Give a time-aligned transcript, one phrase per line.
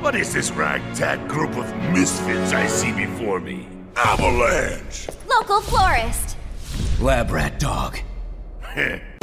[0.00, 3.66] What is this ragtag group of misfits I see before me?
[3.96, 5.08] Avalanche!
[5.28, 6.36] Local florist.
[7.00, 7.98] Lab rat dog.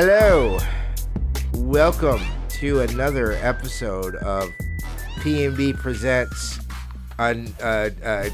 [0.00, 0.60] Hello,
[1.54, 2.20] welcome
[2.50, 4.48] to another episode of
[5.16, 6.60] PNB presents
[7.18, 8.28] an, uh, uh,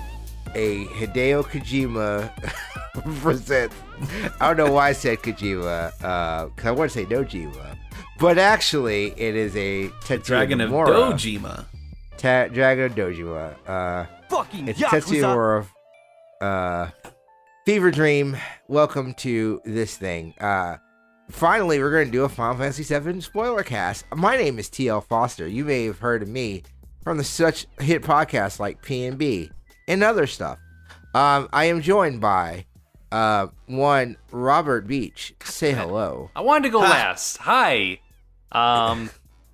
[0.54, 2.30] a Hideo Kojima
[3.22, 3.74] presents.
[4.42, 5.92] I don't know why I said Kojima,
[6.54, 7.78] because I want to say Nojima,
[8.18, 10.88] but actually it is a Tetsuya Dragon of Nomura.
[10.88, 11.64] Dojima.
[12.18, 13.54] Ta- Dragon of Dojima.
[13.66, 15.66] Uh, Fucking it's Tetsuya Nomura.
[16.42, 16.90] Uh,
[17.64, 18.36] Fever Dream.
[18.68, 20.34] Welcome to this thing.
[20.38, 20.76] Uh,
[21.30, 24.04] finally, we're going to do a Final Fantasy VII spoiler cast.
[24.14, 25.46] My name is TL Foster.
[25.46, 26.62] You may have heard of me
[27.02, 29.50] from the such hit podcasts like P&B
[29.88, 30.58] and other stuff.
[31.14, 32.66] Um, I am joined by
[33.12, 35.34] uh, one Robert Beach.
[35.44, 36.30] Say hello.
[36.34, 37.36] I wanted to go last.
[37.38, 38.00] Hi.
[38.50, 39.10] Um,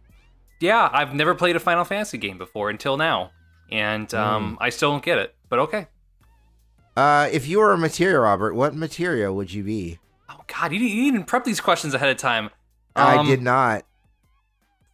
[0.60, 3.32] yeah, I've never played a Final Fantasy game before until now,
[3.70, 5.34] and um, I still don't get it.
[5.48, 5.86] But okay.
[6.96, 9.98] Uh, if you were a materia, Robert, what materia would you be?
[10.30, 12.50] Oh God, you didn't, you didn't prep these questions ahead of time.
[12.94, 13.84] I Um, did not.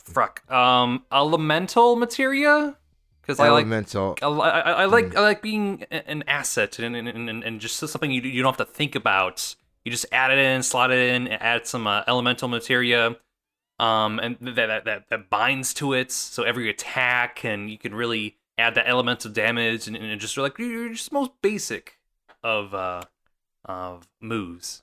[0.05, 0.51] Fruck.
[0.51, 2.77] Um, elemental materia,
[3.21, 3.63] because I like.
[3.63, 4.17] Elemental.
[4.23, 8.11] I, I, I like I like being an asset and, and, and, and just something
[8.11, 9.57] you you don't have to think about.
[9.85, 13.17] You just add it in, slot it in, add some uh, elemental materia,
[13.79, 16.13] um, and that, that that that binds to it.
[16.13, 20.59] So every attack, and you can really add that elemental damage, and, and just like
[20.59, 21.99] you're just most basic
[22.43, 23.03] of uh
[23.65, 24.83] of moves.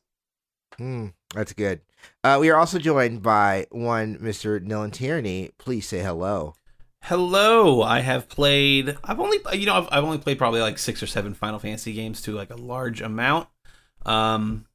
[0.78, 1.82] Hmm, that's good.
[2.24, 4.60] Uh, we are also joined by one Mr.
[4.66, 5.52] Dylan Tierney.
[5.58, 6.56] Please say hello.
[7.04, 8.98] Hello, I have played.
[9.04, 11.94] I've only, you know, I've, I've only played probably like six or seven Final Fantasy
[11.94, 13.50] games to like a large amount.
[14.06, 14.66] Um,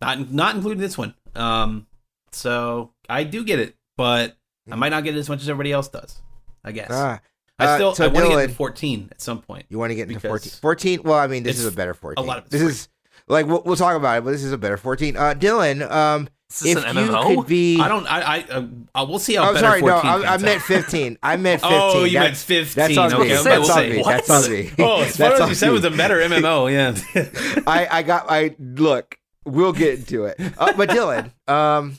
[0.00, 1.14] not not including this one.
[1.34, 1.86] Um,
[2.32, 4.36] so I do get it, but
[4.70, 6.20] I might not get it as much as everybody else does.
[6.62, 6.88] I guess.
[6.90, 7.20] Ah,
[7.58, 9.64] I uh, still so I want to get Dylan- to fourteen at some point.
[9.68, 10.98] you want to get into Because 14?
[10.98, 11.02] 14?
[11.04, 12.22] Well, I mean, this is a better 14.
[12.22, 12.70] A lot of this free.
[12.70, 12.88] is
[13.28, 15.16] like we'll, we'll talk about it, but this is a better 14.
[15.16, 16.28] Uh, Dylan, um,
[16.64, 18.06] if an you could be, I don't.
[18.06, 18.20] I.
[18.20, 18.44] I.
[18.44, 19.44] Uh, uh, we'll see how.
[19.48, 21.18] I'm better sorry, no, I, I pans meant 15.
[21.22, 21.78] I meant 15.
[21.80, 22.74] Oh, you meant That's- 15.
[22.96, 23.34] That's on okay, me.
[23.34, 23.98] I was about That's on me.
[23.98, 24.06] what?
[24.26, 24.70] That's on me.
[24.78, 25.72] Oh, as That's far as you said me.
[25.72, 26.70] was a better MMO.
[26.72, 27.62] Yeah.
[27.66, 29.18] I, I got I look.
[29.46, 30.36] We'll get into it.
[30.56, 31.96] Uh, but Dylan, um,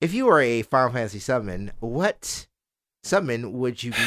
[0.00, 2.46] if you were a Final Fantasy summon, what
[3.04, 3.98] summon would you be?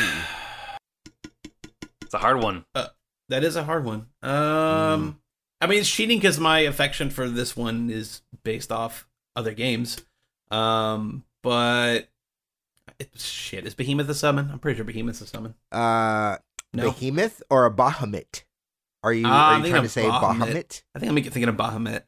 [2.01, 2.65] It's a hard one.
[3.29, 4.07] That is a hard one.
[4.21, 5.19] Um,
[5.63, 10.01] I mean, it's cheating because my affection for this one is based off other games.
[10.51, 12.09] Um, but
[12.99, 14.49] it, shit, is Behemoth a summon?
[14.51, 15.55] I'm pretty sure Behemoth's a summon.
[15.71, 16.37] Uh,
[16.73, 18.43] No, Behemoth or a Bahamut?
[19.03, 20.37] Are you, Uh, are you trying to say Bahamut.
[20.39, 20.83] Bahamut?
[20.95, 22.03] I think I'm thinking of Bahamut.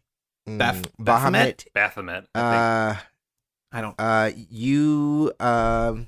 [0.48, 1.66] Mm, Baph- Bahamut.
[1.74, 2.28] Baphomet.
[2.36, 2.40] I
[2.92, 3.00] think.
[3.00, 3.02] Uh,
[3.72, 3.96] I don't.
[3.98, 6.08] uh, you um,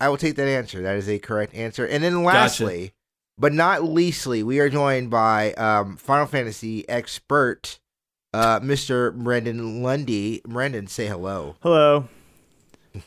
[0.00, 0.82] I will take that answer.
[0.82, 1.86] That is a correct answer.
[1.86, 2.93] And then lastly,
[3.38, 7.78] but not leastly, we are joined by um Final Fantasy expert,
[8.32, 9.14] uh, Mr.
[9.14, 10.40] Brendan Lundy.
[10.46, 11.56] Brendan, say hello.
[11.62, 12.08] Hello.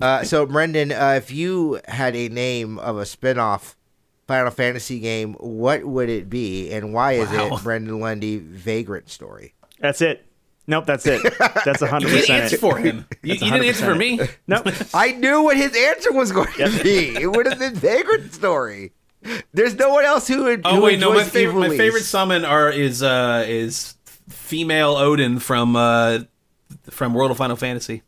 [0.00, 3.76] Uh, so Brendan, uh, if you had a name of a spin-off
[4.26, 7.54] Final Fantasy game, what would it be, and why is Wow.
[7.56, 9.54] it Brendan Lundy Vagrant Story?
[9.78, 10.26] That's it.
[10.66, 11.22] Nope, that's it.
[11.64, 12.58] That's You hundred didn't percent answer it.
[12.60, 13.06] for him.
[13.22, 14.20] You, you didn't answer for me.
[14.48, 14.66] Nope.
[14.92, 17.14] I knew what his answer was going to be.
[17.16, 18.92] It would have been Vagrant Story.
[19.52, 20.62] There's no one else who would.
[20.64, 21.12] Oh who wait, no.
[21.12, 23.94] My favorite, my favorite summon are is uh is
[24.28, 26.20] female Odin from uh
[26.90, 28.02] from World of Final Fantasy.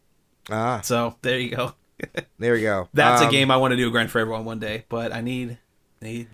[0.51, 1.75] Ah, So there you go.
[2.39, 2.89] there we go.
[2.93, 5.13] That's a Um, game I want to do a grind for everyone one day, but
[5.13, 5.59] I need
[6.03, 6.29] need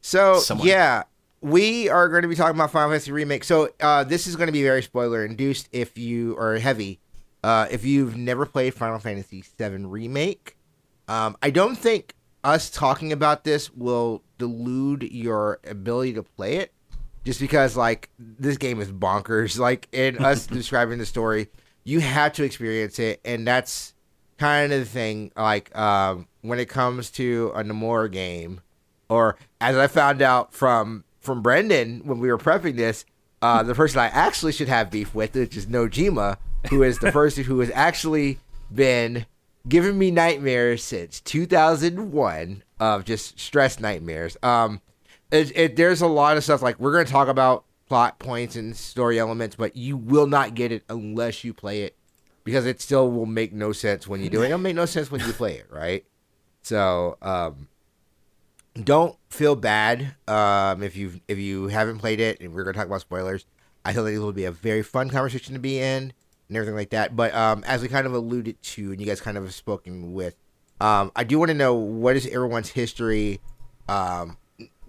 [0.00, 0.66] So Someone.
[0.68, 1.02] yeah,
[1.40, 3.44] we are going to be talking about Final Fantasy remake.
[3.44, 7.00] So uh, this is going to be very spoiler induced if you are heavy.
[7.42, 10.56] Uh, if you've never played Final Fantasy VII remake,
[11.08, 12.14] um, I don't think
[12.46, 16.72] us talking about this will delude your ability to play it.
[17.24, 19.58] Just because like this game is bonkers.
[19.66, 21.48] Like in us describing the story,
[21.84, 23.94] you have to experience it, and that's
[24.38, 25.32] kind of the thing.
[25.36, 28.60] Like um, when it comes to a Nomura game,
[29.08, 33.04] or as I found out from from Brendan when we were prepping this,
[33.42, 36.36] uh, the person I actually should have beef with, which is Nojima,
[36.70, 38.38] who is the person who has actually
[38.72, 39.26] been
[39.68, 42.62] giving me nightmares since 2001.
[42.78, 44.36] of just stress nightmares.
[44.42, 44.80] Um,
[45.30, 48.56] it, it, there's a lot of stuff like we're going to talk about plot points
[48.56, 51.96] and story elements, but you will not get it unless you play it
[52.44, 54.46] because it still will make no sense when you do it.
[54.46, 56.04] It'll make no sense when you play it, right?
[56.62, 57.68] So, um,
[58.74, 62.78] don't feel bad um, if you if you haven't played it, and we're going to
[62.78, 63.46] talk about spoilers.
[63.84, 66.12] I feel like it will be a very fun conversation to be in
[66.48, 67.16] and everything like that.
[67.16, 70.12] But um, as we kind of alluded to, and you guys kind of have spoken
[70.12, 70.36] with,
[70.80, 73.40] um, I do want to know what is everyone's history
[73.88, 74.36] um,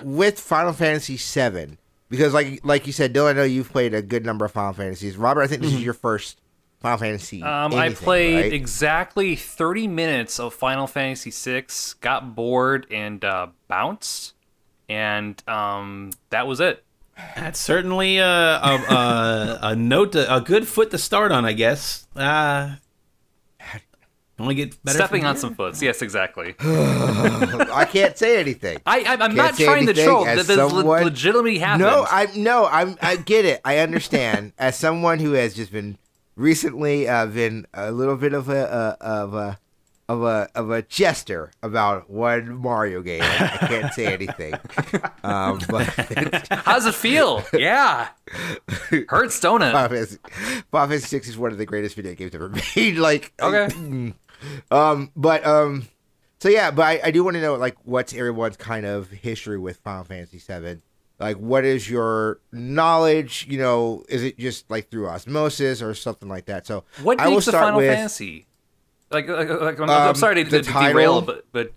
[0.03, 1.77] with Final Fantasy VII
[2.09, 4.73] because, like like you said, Dylan, I know you've played a good number of Final
[4.73, 5.17] Fantasies.
[5.17, 6.39] Robert, I think this is your first
[6.79, 7.41] Final Fantasy.
[7.41, 8.53] Um, I played right?
[8.53, 11.65] exactly 30 minutes of Final Fantasy VI,
[12.01, 14.33] got bored and uh, bounced,
[14.87, 16.83] and um, that was it.
[17.35, 21.53] That's certainly a a, a, a note, to, a good foot to start on, I
[21.53, 22.07] guess.
[22.15, 22.75] Uh,
[24.39, 24.97] only get better.
[24.99, 25.41] Stepping from on here.
[25.41, 25.81] some foots.
[25.81, 26.53] Yes, exactly.
[26.59, 28.77] I can't say anything.
[28.85, 30.27] I, I, I'm Can't trying to anything troll.
[30.27, 31.81] as That this le- someone- legitimately happened.
[31.89, 33.61] No, I no, I'm I get it.
[33.65, 34.53] I understand.
[34.59, 35.97] As someone who has just been
[36.35, 39.57] recently uh, been a little bit of a uh, of a
[40.09, 43.21] of a of a jester about one Mario game.
[43.23, 44.53] I can't say anything.
[45.23, 45.83] Um, but
[46.49, 47.43] How does it feel?
[47.51, 48.07] yeah.
[49.09, 49.73] Hurts, don't it?
[49.73, 50.17] Final Fantasy,
[50.71, 52.95] Final Fantasy Six is one of the greatest video games ever made.
[52.97, 54.13] Like Okay.
[54.71, 55.87] um, but um,
[56.39, 59.57] so yeah, but I, I do want to know like what's everyone's kind of history
[59.57, 60.81] with Final Fantasy Seven.
[61.19, 63.47] Like, what is your knowledge?
[63.49, 66.65] You know, is it just like through osmosis or something like that?
[66.67, 68.45] So What I will makes a start Final with Fantasy?
[69.09, 71.71] Like, like, like I'm, I'm Um, sorry to, the to derail, but but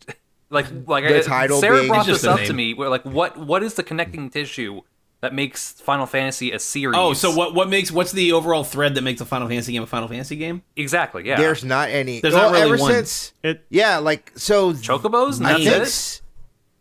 [0.50, 2.47] like like The I, title Sarah brought this up name.
[2.49, 2.75] to me.
[2.75, 4.81] Where like what what is the connecting tissue
[5.21, 6.97] that makes Final Fantasy a series?
[6.99, 7.55] Oh, so what?
[7.55, 7.93] What makes?
[7.93, 10.62] What's the overall thread that makes a Final Fantasy game a Final Fantasy game?
[10.77, 11.27] exactly?
[11.27, 11.37] Yeah.
[11.37, 12.21] there's not any.
[12.21, 12.93] There's well, not really ever one.
[12.94, 15.41] since It yeah, like so Chocobos.
[15.44, 15.82] I that's think it.
[15.82, 16.23] s-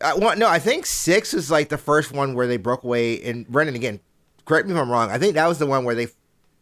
[0.01, 0.47] I want no.
[0.47, 3.21] I think six is like the first one where they broke away.
[3.21, 3.99] And Brendan, again,
[4.45, 5.11] correct me if I'm wrong.
[5.11, 6.07] I think that was the one where they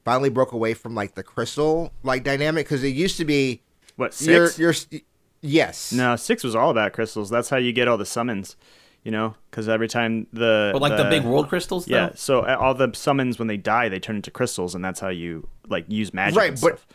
[0.04, 3.62] finally broke away from like the crystal like dynamic because it used to be
[3.98, 5.02] what 6 you're you're
[5.42, 7.30] yes No, six was all about crystals.
[7.30, 8.56] That's how you get all the summons.
[9.04, 11.86] You know, because every time the But like the, big world crystals.
[11.86, 11.96] Though?
[11.96, 15.08] yeah, so all the summons when they die, they turn into crystals, and that's how
[15.08, 16.38] you like use magic.
[16.38, 16.88] Right, and but- stuff.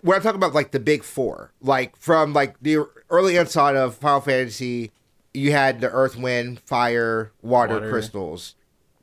[0.00, 2.78] When I'm talking about like the big four, like from like the
[3.08, 4.90] early onset of Final Fantasy,
[5.32, 7.88] you had the Earth, Wind, Fire, Water, Water.
[7.90, 8.56] crystals,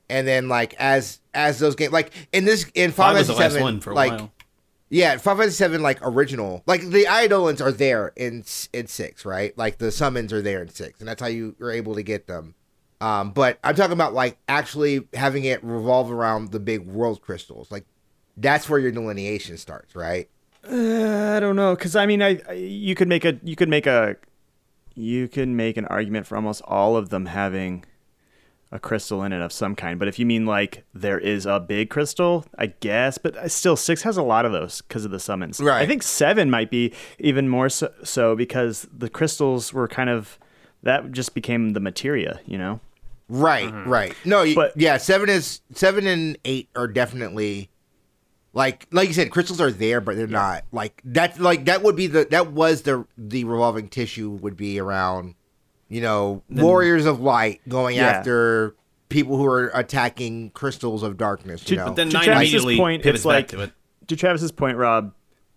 [0.10, 3.62] and then like as as those games, like in this in Final Fantasy last Seven,
[3.62, 4.34] one for a like while.
[4.90, 8.44] Yeah, Final Fantasy Seven like original, like the Eidolons are there in
[8.74, 9.56] in six, right?
[9.58, 12.28] Like the summons are there in six, and that's how you are able to get
[12.28, 12.56] them.
[13.02, 17.72] Um, but I'm talking about like actually having it revolve around the big world crystals.
[17.72, 17.86] Like
[18.36, 20.28] that's where your delineation starts, right?
[20.64, 23.70] Uh, I don't know, because I mean, I, I you could make a you could
[23.70, 24.16] make a
[24.96, 27.86] you could make an argument for almost all of them having
[28.72, 29.98] a crystal in it of some kind.
[29.98, 33.18] But if you mean like there is a big crystal, I guess.
[33.18, 35.60] But uh, still, six has a lot of those because of the summons.
[35.60, 35.82] Right.
[35.82, 40.38] I think seven might be even more so, so because the crystals were kind of
[40.84, 42.40] that just became the materia.
[42.46, 42.80] You know.
[43.32, 44.16] Right, right.
[44.26, 47.70] No, But- yeah, seven is seven and eight are definitely
[48.54, 51.40] like like you said, crystals are there, but they're not like that.
[51.40, 55.36] Like that would be the that was the the revolving tissue would be around,
[55.90, 58.08] you know, warriors of light going Yeah.
[58.08, 58.76] after
[59.10, 61.62] people who are attacking crystals of darkness.
[61.70, 63.72] You To- know, But then To Travis's point, pivots it's like- to it.
[64.08, 65.14] to Travis's point, Rob,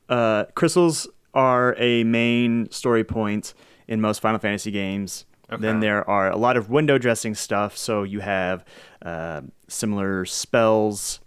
[0.09, 3.53] uh, crystals are a main story point
[3.89, 5.27] in most Final Fantasy games.
[5.59, 7.77] Then there are a lot of window dressing stuff.
[7.77, 8.65] So you have
[9.05, 11.21] uh, similar spells,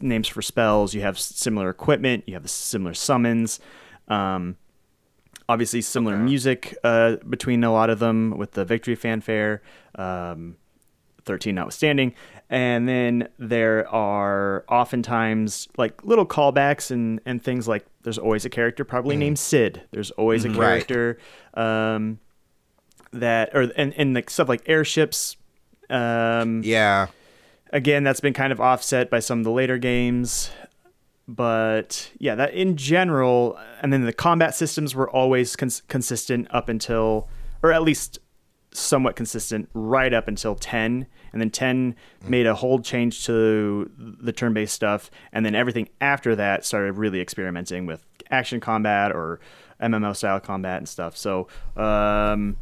[0.00, 0.94] names for spells.
[0.94, 2.22] You have similar equipment.
[2.28, 3.58] You have similar summons.
[4.06, 4.56] Um,
[5.52, 9.62] obviously, similar music uh, between a lot of them with the victory fanfare.
[9.94, 10.56] Um,
[11.24, 12.14] 13 notwithstanding.
[12.50, 18.50] And then there are oftentimes like little callbacks and, and things like there's always a
[18.50, 19.82] character probably named Sid.
[19.92, 20.56] There's always a Right.
[20.86, 21.18] character
[21.54, 22.18] um,
[23.12, 25.36] that, or, and, and like stuff like airships.
[25.88, 27.06] Um, yeah,
[27.72, 30.50] again, that's been kind of offset by some of the later games.
[31.34, 36.68] But yeah, that in general, and then the combat systems were always cons- consistent up
[36.68, 37.28] until,
[37.62, 38.18] or at least
[38.74, 41.94] somewhat consistent right up until 10 and then 10
[42.26, 47.20] made a whole change to the turn-based stuff and then everything after that started really
[47.20, 49.40] experimenting with action combat or
[49.82, 51.18] mmo style combat and stuff.
[51.18, 52.56] So um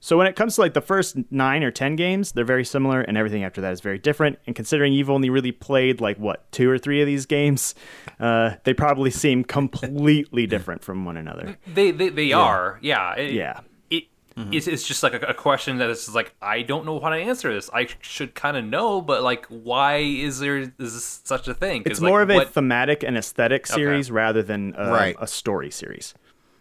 [0.00, 3.00] so when it comes to like the first nine or ten games, they're very similar,
[3.00, 4.38] and everything after that is very different.
[4.46, 7.74] And considering you've only really played like what two or three of these games,
[8.20, 11.56] uh, they probably seem completely different from one another.
[11.66, 12.78] They they, they are.
[12.82, 13.14] Yeah.
[13.16, 13.60] It, Yeah.
[13.90, 14.04] It,
[14.52, 17.16] it's, it's just like a, a question that is like I don't know how to
[17.16, 17.68] answer this.
[17.74, 21.82] I should kind of know, but like, why is there is this such a thing?
[21.86, 25.16] It's like, more of a what- thematic and aesthetic series rather than um, Right.
[25.18, 26.14] a story series.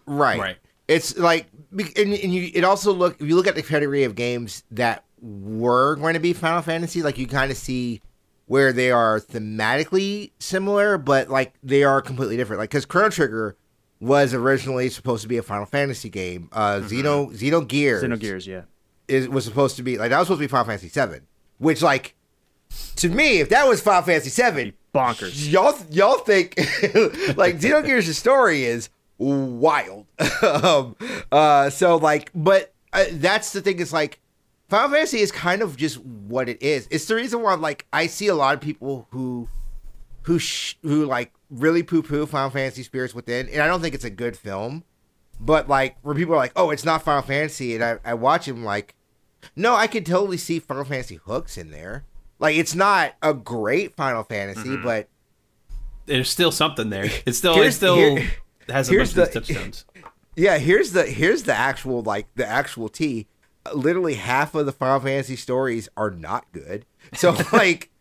[0.07, 0.39] Right.
[0.39, 0.57] Right.
[0.87, 4.03] It's like, be- and, and you, it also look if you look at the category
[4.03, 8.01] of games that were going to be Final Fantasy, like you kind of see
[8.45, 12.59] where they are thematically similar, but like they are completely different.
[12.59, 13.55] Like because Chrono Trigger
[13.99, 16.49] was originally supposed to be a Final Fantasy game.
[16.51, 18.61] Uh, Xeno Xeno Gears, Xenogears, yeah.
[19.07, 21.81] is was supposed to be like that was supposed to be Final Fantasy Seven, which
[21.81, 22.15] like
[22.97, 25.51] to me, if that was Final Fantasy Seven, Bonkers.
[25.51, 26.55] y'all y'all think
[27.37, 30.05] like Xenogears' story is wild.
[30.43, 30.95] um,
[31.31, 33.79] uh, so like, but uh, that's the thing.
[33.79, 34.19] Is like
[34.69, 36.87] Final Fantasy is kind of just what it is.
[36.91, 39.47] It's the reason why like I see a lot of people who
[40.23, 43.95] who sh- who like really poo poo Final Fantasy Spirits Within, and I don't think
[43.95, 44.83] it's a good film.
[45.39, 48.47] But like where people are like, oh, it's not Final Fantasy, and I, I watch
[48.47, 48.95] him like,
[49.55, 52.05] no, I could totally see Final Fantasy hooks in there.
[52.39, 54.83] Like it's not a great Final Fantasy, Mm-hmm.
[54.83, 55.07] but
[56.07, 57.05] There's still something there.
[57.25, 58.31] It's still Here's- it still here-
[58.69, 59.83] has a here's bunch of the-
[60.35, 63.27] yeah, here's the here's the actual like the actual tea.
[63.73, 66.85] Literally half of the Final Fantasy stories are not good.
[67.13, 67.91] So like,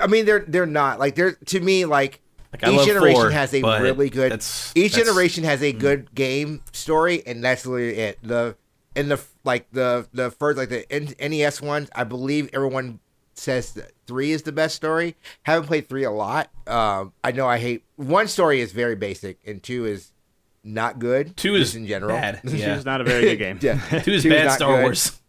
[0.00, 2.20] I mean they're they're not like they're to me like.
[2.52, 4.32] Like, each generation four, has a really good.
[4.32, 5.78] that's- each that's- generation has a mm.
[5.78, 8.18] good game story, and that's literally it.
[8.22, 8.56] The
[8.94, 10.84] in the like the the first like the
[11.18, 13.00] NES ones, I believe everyone
[13.34, 15.16] says that three is the best story.
[15.42, 16.50] Haven't played three a lot.
[16.66, 20.12] Um, I know I hate one story is very basic, and two is
[20.64, 21.36] not good.
[21.36, 22.16] Two is in general.
[22.16, 22.40] bad.
[22.44, 22.74] It's Yeah.
[22.74, 23.58] just not a very good game.
[23.62, 24.82] yeah, Two is Two is bad not Star good.
[24.82, 25.20] Wars.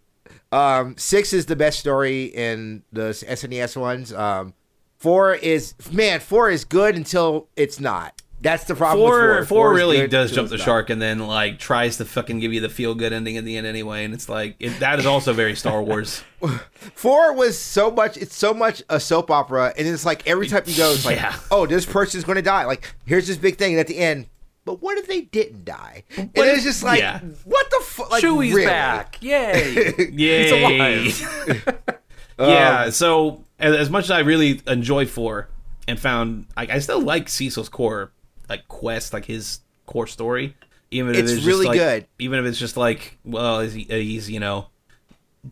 [0.51, 4.13] Um, six is the best story in the SNES ones.
[4.13, 4.53] Um,
[4.99, 8.21] four is man, four is good until it's not.
[8.43, 9.07] That's the problem.
[9.07, 10.65] Four, with four, four really does jump the not.
[10.65, 13.55] shark and then like tries to fucking give you the feel good ending at the
[13.55, 16.21] end anyway, and it's like it, that is also very Star Wars.
[16.75, 18.17] Four was so much.
[18.17, 21.15] It's so much a soap opera, and it's like every time you go, it's like,
[21.15, 21.39] Yeah.
[21.51, 22.65] oh, this person's going to die.
[22.65, 24.27] Like here's this big thing, and at the end,
[24.65, 26.03] but what if they didn't die?
[26.17, 27.19] And it's just like, yeah.
[27.45, 28.11] what the fuck?
[28.11, 28.65] Like, Chewie's really?
[28.65, 29.17] back!
[29.21, 29.93] Yay!
[30.11, 30.79] Yay!
[30.79, 31.89] alive.
[32.39, 32.89] Um, yeah.
[32.89, 35.49] So as, as much as I really enjoy four
[35.87, 38.11] and found, I, I still like Cecil's core
[38.49, 40.55] like quest, like his core story.
[40.91, 42.07] Even if It's it's, just really like- good.
[42.19, 44.67] Even if it's just like, well, he, uh, he's you know,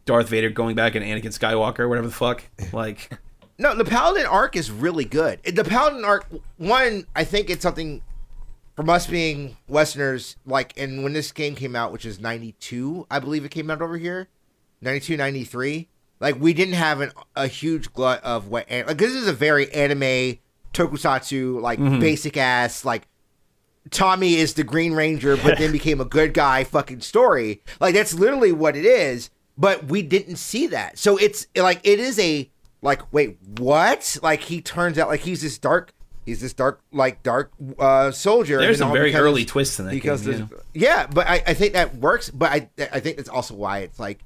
[0.05, 2.43] Darth Vader going back and Anakin Skywalker, whatever the fuck.
[2.73, 3.17] Like,
[3.57, 5.41] No, the Paladin arc is really good.
[5.43, 6.25] The Paladin arc,
[6.57, 8.01] one, I think it's something
[8.75, 13.19] from us being Westerners, like, and when this game came out, which is 92, I
[13.19, 14.29] believe it came out over here,
[14.81, 19.27] 92, 93, like, we didn't have an, a huge glut of what, like, this is
[19.27, 20.37] a very anime,
[20.73, 23.07] tokusatsu, like, basic ass, like,
[23.89, 27.63] Tommy is the Green Ranger, but then became a good guy fucking story.
[27.79, 29.31] Like that's literally what it is.
[29.57, 30.99] But we didn't see that.
[30.99, 32.47] So it's like it is a
[32.83, 34.17] like wait, what?
[34.21, 35.93] Like he turns out like he's this dark
[36.27, 38.59] he's this dark like dark uh soldier.
[38.59, 40.47] there's some all very becomes- early twists in that because game.
[40.47, 42.29] there's- yeah, but I, I think that works.
[42.29, 44.23] But I I think that's also why it's like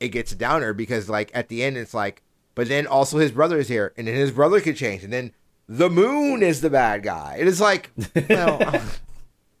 [0.00, 2.22] it gets a downer because like at the end it's like,
[2.54, 5.32] but then also his brother is here, and then his brother could change, and then
[5.68, 7.36] the moon is the bad guy.
[7.38, 7.90] It is like,
[8.28, 8.82] well,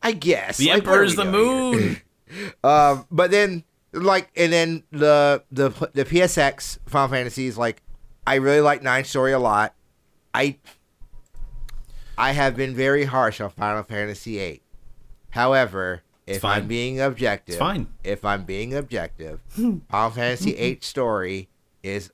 [0.02, 1.96] I guess The Like, what are Emperor's we the moon.
[2.62, 7.82] Um, but then like, and then the the the PSX Final Fantasies like,
[8.26, 9.74] I really like Nine Story a lot.
[10.34, 10.58] I
[12.18, 14.62] I have been very harsh on Final Fantasy VIII.
[15.30, 16.44] However, if.
[16.44, 17.86] I'm being objective, It's fine.
[18.04, 21.48] If I'm being objective, Final Fantasy VIII story
[21.82, 22.12] is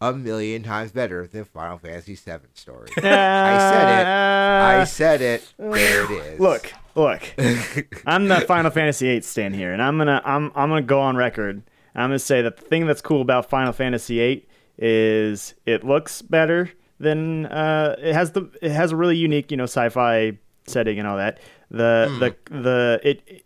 [0.00, 2.88] a million times better than Final Fantasy VII story.
[2.98, 4.06] I said it.
[4.06, 5.52] I said it.
[5.58, 6.40] There it is.
[6.40, 7.22] Look, look.
[8.06, 11.16] I'm the Final Fantasy VIII stand here, and I'm gonna I'm I'm gonna go on
[11.16, 11.62] record.
[11.94, 14.46] I'm gonna say that the thing that's cool about Final Fantasy VIII
[14.78, 19.56] is it looks better than uh, it has the it has a really unique you
[19.56, 21.40] know sci-fi setting and all that.
[21.70, 23.44] The the the it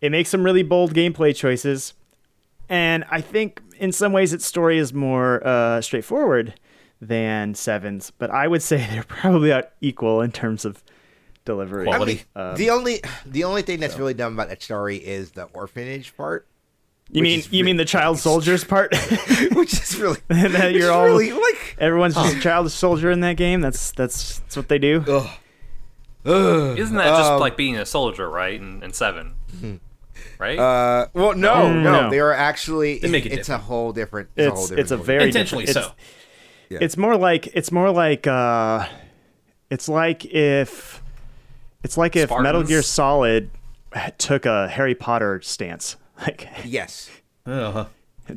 [0.00, 1.94] it makes some really bold gameplay choices,
[2.68, 6.54] and I think in some ways its story is more uh, straightforward
[7.00, 8.10] than Seven's.
[8.10, 10.82] But I would say they're probably about equal in terms of
[11.44, 11.84] delivery.
[11.84, 12.22] Quality.
[12.34, 16.16] Um, the only the only thing that's really dumb about that story is the orphanage
[16.16, 16.46] part,
[17.10, 18.94] You mean is you mean the child soldiers part?
[19.52, 23.20] which is really And that you're all really like everyone's just a child soldier in
[23.20, 23.60] that game.
[23.60, 25.04] That's that's that's what they do.
[26.24, 28.54] Isn't that just Um, like being a soldier, right?
[28.58, 29.34] In, in seven,
[30.38, 30.58] right?
[30.58, 32.10] uh well no Mm, no, no.
[32.10, 34.90] they are actually They make it it's a whole different it's, a whole different it's
[34.90, 35.94] a very Intentionally different- so.
[36.70, 38.86] It's, it's more like it's more like uh,
[39.70, 41.02] it's like if
[41.84, 43.50] it's like if Metal Gear Solid
[44.18, 45.96] took a Harry Potter stance.
[46.20, 47.10] Like Yes.
[47.46, 47.88] Ugh.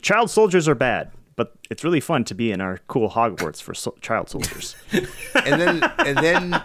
[0.02, 3.74] child soldiers are bad, but it's really fun to be in our cool Hogwarts for
[3.74, 4.76] so- child soldiers.
[5.46, 6.62] And then and then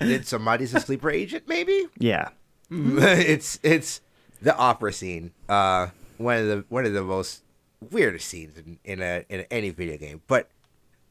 [0.00, 1.86] did somebody's a sleeper agent maybe?
[1.98, 2.28] yeah.
[2.70, 4.00] it's it's
[4.42, 5.32] the opera scene.
[5.48, 7.42] Uh, one of the one of the most
[7.90, 10.22] weirdest scenes in, in a in any video game.
[10.26, 10.48] But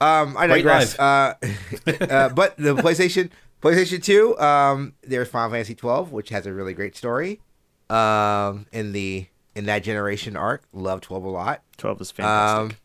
[0.01, 0.98] um, I digress.
[0.98, 1.36] Uh,
[1.88, 3.29] uh, but the PlayStation
[3.62, 7.41] PlayStation Two, um, there's Final Fantasy twelve, which has a really great story.
[7.89, 11.63] Um, in the in that generation arc, love twelve a lot.
[11.77, 12.75] 12 is fantastic.
[12.75, 12.77] Um,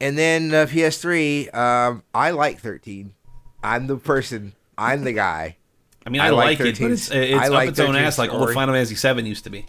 [0.00, 3.14] and then uh, PS3, um, I like 13.
[3.62, 4.54] I'm the person.
[4.76, 5.58] I'm the guy.
[6.06, 7.96] I mean, I I, like like, it, but it's, it's I up its own 13's
[7.98, 8.54] ass like old story.
[8.54, 9.66] Final Fantasy VII used to be.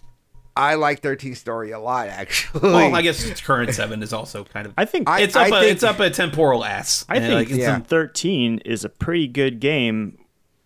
[0.55, 2.61] I like 13 story a lot, actually.
[2.69, 4.73] Well, I guess its current seven is also kind of.
[4.77, 5.47] I think I- it's up.
[5.47, 7.05] a, think- it's up a temporal ass.
[7.09, 7.79] I think like, it's yeah.
[7.79, 10.19] 13 is a pretty good game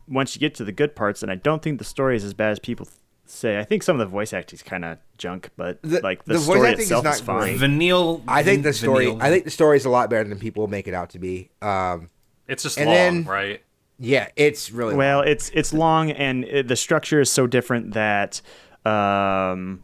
[0.08, 2.34] once you get to the good parts, and I don't think the story is as
[2.34, 2.88] bad as people
[3.26, 3.60] say.
[3.60, 6.34] I think some of the voice acting is kind of junk, but The- like the,
[6.34, 7.40] the voice story acting is itself not is fine.
[7.40, 7.58] great.
[7.58, 8.24] Vanille.
[8.28, 9.06] I think the story.
[9.06, 9.22] Vanille.
[9.24, 11.50] I think the story is a lot better than people make it out to be.
[11.62, 12.10] Um,
[12.48, 13.62] It's just long, then- right?
[14.00, 18.42] Yeah, it's really Well, it's it's long and it, the structure is so different that
[18.86, 19.84] um,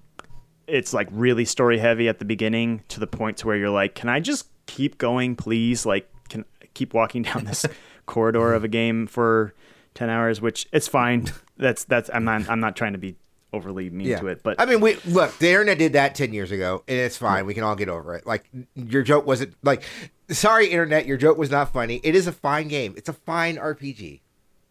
[0.68, 3.96] it's like really story heavy at the beginning to the point to where you're like,
[3.96, 5.86] can I just keep going, please?
[5.86, 7.66] Like, can I keep walking down this
[8.06, 9.54] corridor of a game for
[9.96, 10.42] ten hours?
[10.42, 11.32] Which it's fine.
[11.58, 13.16] That's that's I'm not I'm not trying to be
[13.54, 14.20] overly mean yeah.
[14.20, 15.38] to it, but I mean, we look.
[15.38, 17.46] The internet did that 10 years ago, and it's fine.
[17.46, 18.26] We can all get over it.
[18.26, 19.84] Like your joke wasn't like.
[20.30, 21.06] Sorry, internet.
[21.06, 22.00] Your joke was not funny.
[22.04, 22.94] It is a fine game.
[22.98, 24.22] It's a fine RPG.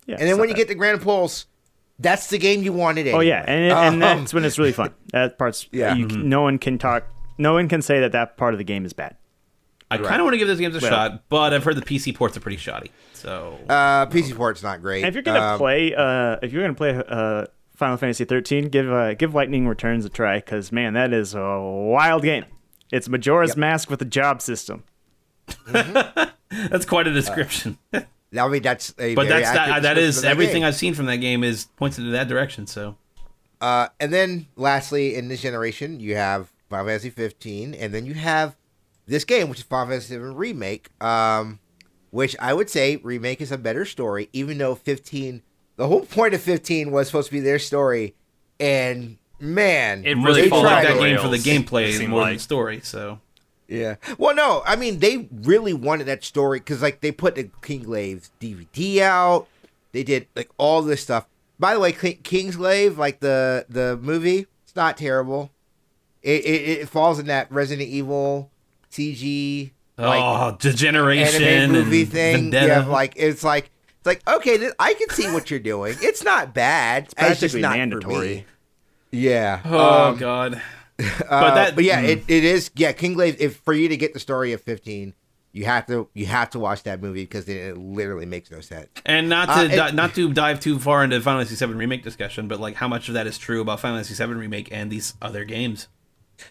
[0.07, 0.57] yeah, And then when not you bad.
[0.57, 1.47] get the Gran Pulse,
[1.99, 3.07] that's the game you wanted.
[3.07, 3.15] In.
[3.15, 4.93] Oh yeah, and, and Um, that's when it's really fun.
[5.13, 5.95] That part's Yeah.
[5.95, 6.29] You, Mm-hmm.
[6.29, 7.05] No one can talk.
[7.39, 9.17] No one can say that that part of the game is bad.
[9.91, 11.83] I kind of want to give those games a Well- shot, but I've heard the
[11.83, 12.91] PC ports are pretty shoddy.
[13.13, 15.05] So uh, PC port's not great.
[15.05, 18.69] And if you're gonna Um, play, uh, if you're gonna play uh, Final Fantasy 13,
[18.69, 22.45] give uh, give Lightning Returns a try, because man, that is a wild game.
[22.91, 23.57] It's Majora's Yep.
[23.57, 24.85] Mask with a job system.
[25.67, 27.79] that's quite a description.
[27.93, 29.83] I mean, that's a but very that's that.
[29.83, 30.65] That description is of that everything game.
[30.65, 32.67] I've seen from that game is points into that direction.
[32.67, 32.97] So
[33.61, 38.15] Uh, and then lastly, in this generation, you have Final Fantasy 15, and then you
[38.15, 38.57] have
[39.07, 41.59] this game, which is Final Fantasy 7 Remake, um,
[42.11, 45.43] which I would say Remake is a better story, even though 15,
[45.77, 48.15] the whole point of 15 was supposed to be their story,
[48.61, 52.11] and man, It really really falls like that the game for the gameplay it seemed
[52.11, 52.81] more than the story.
[52.83, 53.21] So
[53.69, 53.97] Yeah.
[54.19, 58.31] Well, no, I mean they really wanted that story because like they put the Kingsglaives
[58.41, 59.49] DVD out.
[59.93, 61.27] They did like all this stuff.
[61.59, 65.51] By the way, King- Kingsglaive, like the the movie, it's not terrible.
[66.23, 68.51] It it, it falls in that Resident Evil
[68.93, 72.35] CG like oh, degeneration anime movie and thing.
[72.37, 72.67] Vendetta.
[72.67, 73.71] Yeah, like it's like
[74.03, 75.95] it's like okay, th- I can see what you're doing.
[76.01, 77.15] It's not bad.
[77.17, 78.47] It's, just not mandatory.
[79.13, 79.61] Yeah.
[79.65, 80.55] oh um, god.
[80.99, 82.09] uh, but that, but yeah, mm.
[82.09, 82.73] it, it is.
[82.75, 83.37] Yeah, Kingsglaive.
[83.39, 85.15] If for you to get the story of fifteen,
[85.53, 88.61] you have to you have to watch that movie because it, it literally makes no
[88.61, 88.89] sense.
[89.07, 91.75] And not to Uh, it- di- not to dive too far into Final Fantasy VII
[91.75, 94.69] remake discussion, but like how much of that is true about Final Fantasy VII remake
[94.73, 95.87] and these other games?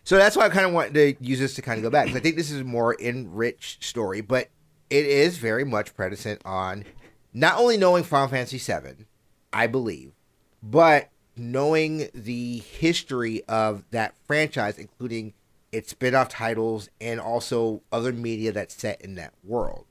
[0.06, 2.08] So that's why I kind of wanted to use this to kind of go back.
[2.08, 4.48] 'cause I think this is a more enriched story, but
[4.90, 6.86] it is very much predicent on
[7.34, 9.06] not only knowing Final Fantasy VII,
[9.54, 10.13] I believe,
[10.62, 15.34] but knowing the history of that franchise, including
[15.72, 19.86] its spin-off titles and also other media that's set in that world.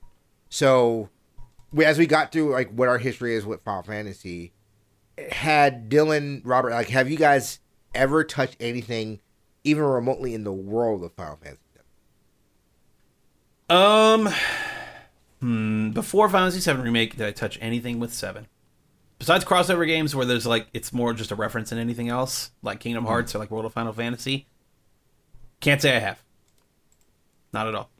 [0.49, 1.09] So,
[1.83, 4.51] as we got through like what our history is with Final Fantasy,
[5.31, 7.59] had Dylan Robert like have you guys
[7.93, 9.19] ever touched anything
[9.63, 11.61] even remotely in the world of Final Fantasy?
[13.71, 14.27] Um,
[15.41, 18.47] hmm, before Final Fantasy VII remake, did I touch anything with seven?
[19.19, 22.79] Besides crossover games where there's like it's more just a reference than anything else, like
[22.79, 24.47] Kingdom Hearts or like World of Final Fantasy.
[25.59, 26.23] Can't say I have.
[27.53, 27.91] Not at all.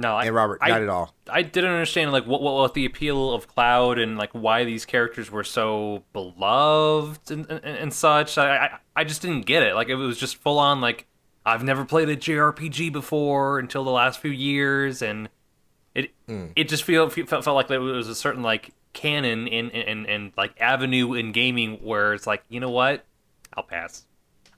[0.00, 1.14] No, I, And Robert, I, not at all.
[1.28, 4.86] I didn't understand like what, what what the appeal of Cloud and like why these
[4.86, 8.38] characters were so beloved and, and, and such.
[8.38, 9.74] I, I I just didn't get it.
[9.74, 11.06] Like it was just full on like
[11.44, 15.28] I've never played a JRPG before until the last few years, and
[15.94, 16.10] it
[16.56, 20.32] it just feel, felt felt like there was a certain like canon in and and
[20.36, 23.04] like avenue in gaming where it's like you know what
[23.56, 24.04] I'll pass.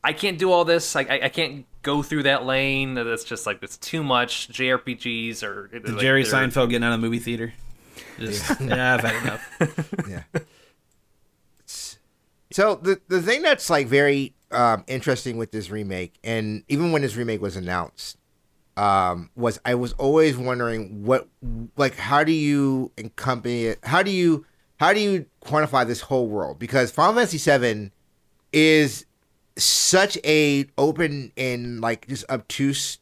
[0.04, 0.96] I can't do all this.
[0.96, 2.94] I, I, I can't go through that lane.
[2.94, 4.48] That's just like it's too much.
[4.48, 7.52] JRPGs or like, Jerry they're- Seinfeld getting out of the movie theater.
[8.18, 9.88] Just, yeah, I've had enough.
[10.08, 10.22] Yeah.
[12.50, 17.02] so the the thing that's like very um, interesting with this remake, and even when
[17.02, 18.18] this remake was announced,
[18.76, 21.28] um, was I was always wondering what
[21.76, 23.78] like how do you encompass it?
[23.82, 24.46] How do you
[24.78, 26.58] how do you quantify this whole world?
[26.58, 27.90] Because Final Fantasy VII
[28.52, 29.06] is
[29.56, 32.98] such a open and like just obtuse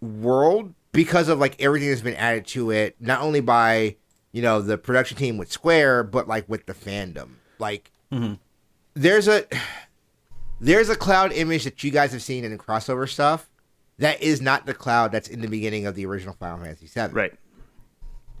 [0.00, 3.96] world because of like everything that's been added to it, not only by
[4.32, 7.34] you know the production team with Square, but like with the fandom.
[7.58, 7.90] Like
[8.94, 9.44] there's a
[10.60, 13.50] there's a cloud image that you guys have seen in the crossover stuff
[13.98, 17.12] that is not the cloud that's in the beginning of the original Final Fantasy VII
[17.12, 17.32] Right.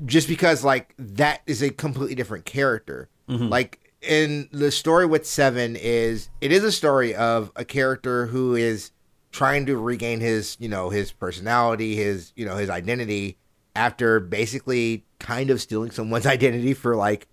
[0.04, 3.08] just because like that is a completely different character.
[3.28, 8.54] Like in the story with Seven is it is a story of a character who
[8.54, 8.90] is
[9.32, 13.38] trying to regain his you know his personality, his you know his identity
[13.74, 17.26] after basically kind of stealing someone's identity for like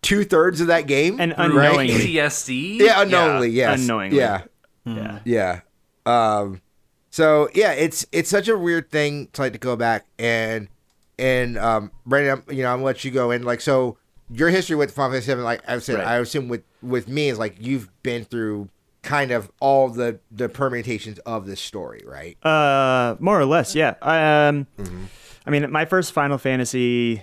[0.00, 1.88] two thirds of that game And Through unknowingly.
[2.14, 2.78] PTSD.
[2.78, 4.18] yeah, unknowingly, yes, Unknowingly.
[4.18, 4.42] yeah.
[4.84, 5.18] Yeah.
[5.24, 5.60] Yeah.
[6.06, 6.60] Um
[7.18, 10.68] so yeah, it's it's such a weird thing to like to go back and
[11.18, 13.98] and um Brandon, I'm, you know, I'm gonna let you go in like so
[14.30, 16.06] your history with Final Fantasy Seven, like I've said, Right.
[16.06, 18.68] I assume with with me is like you've been through
[19.02, 22.36] kind of all the the permutations of this story, right?
[22.44, 23.94] Uh, more or less, yeah.
[24.02, 25.04] I, um, Mm-hmm.
[25.46, 27.22] I mean, my first Final Fantasy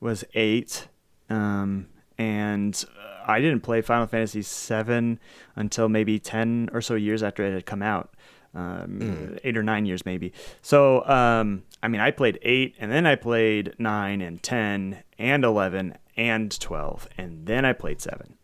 [0.00, 0.86] was eight,
[1.28, 2.84] um, and
[3.26, 5.18] I didn't play Final Fantasy seven
[5.56, 8.11] until maybe ten or so years after it had come out,
[8.54, 9.38] um, Mm.
[9.44, 10.32] eight or nine years maybe.
[10.60, 15.44] So, um, I mean, I played eight, and then I played nine and ten and
[15.44, 18.34] eleven and twelve, and then I played seven.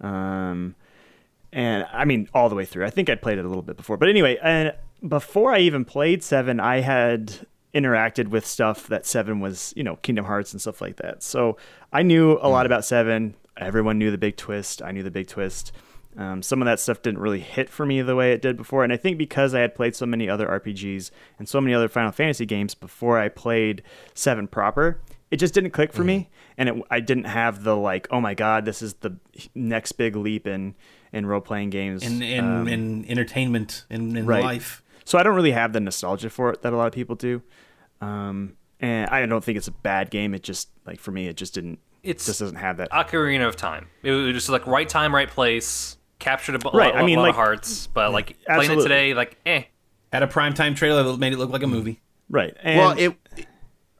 [0.00, 0.74] Um,
[1.52, 2.84] and I mean all the way through.
[2.86, 4.74] I think I'd played it a little bit before, but anyway, and
[5.06, 9.96] before I even played Seven, I had interacted with stuff that Seven was, you know,
[9.96, 11.22] Kingdom Hearts and stuff like that.
[11.22, 11.56] So
[11.92, 13.34] I knew a lot about Seven.
[13.56, 14.80] Everyone knew the big twist.
[14.80, 15.72] I knew the big twist.
[16.16, 18.84] Um, some of that stuff didn't really hit for me the way it did before,
[18.84, 21.88] and I think because I had played so many other RPGs and so many other
[21.88, 23.82] Final Fantasy games before I played
[24.14, 28.06] Seven proper, it just didn't click for me, and it, I didn't have the like,
[28.10, 29.16] oh my god, this is the
[29.54, 30.74] next big leap in
[31.14, 32.02] in role playing games.
[32.02, 34.42] in in, Um, in entertainment in, in right.
[34.44, 34.82] life.
[35.04, 37.40] so I don't really have the nostalgia for it that a lot of people do.
[38.02, 40.34] Um, and I don't think it's a bad game.
[40.34, 41.78] It just like for me, it just didn't.
[42.02, 42.90] It's- just doesn't have that.
[42.90, 43.86] Ocarina of Time.
[44.02, 45.96] It was just like right time, right place.
[46.22, 48.82] Captured a bu- Right, lot, I mean, lot like- of hearts, but like playing it
[48.82, 49.64] today, like eh.
[50.12, 52.00] Had a primetime trailer that made it look like a movie.
[52.30, 52.54] right.
[52.62, 53.16] And, well, it.
[53.38, 53.46] I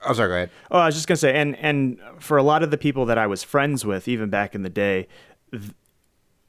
[0.04, 0.28] Oh, sorry.
[0.28, 0.50] Go ahead.
[0.70, 3.18] Oh, I was just gonna say, and and for a lot of the people that
[3.18, 5.06] I was friends with, even back in the day,
[5.52, 5.72] th-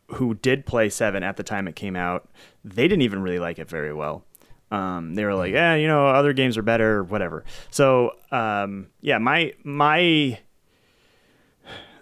[0.10, 2.30] who did play Seven at the time it came out,
[2.64, 4.26] they didn't even really like it very well.
[4.72, 7.44] Um, they were like, yeah, you know, other games are better, whatever.
[7.72, 10.40] So, um, yeah, my my.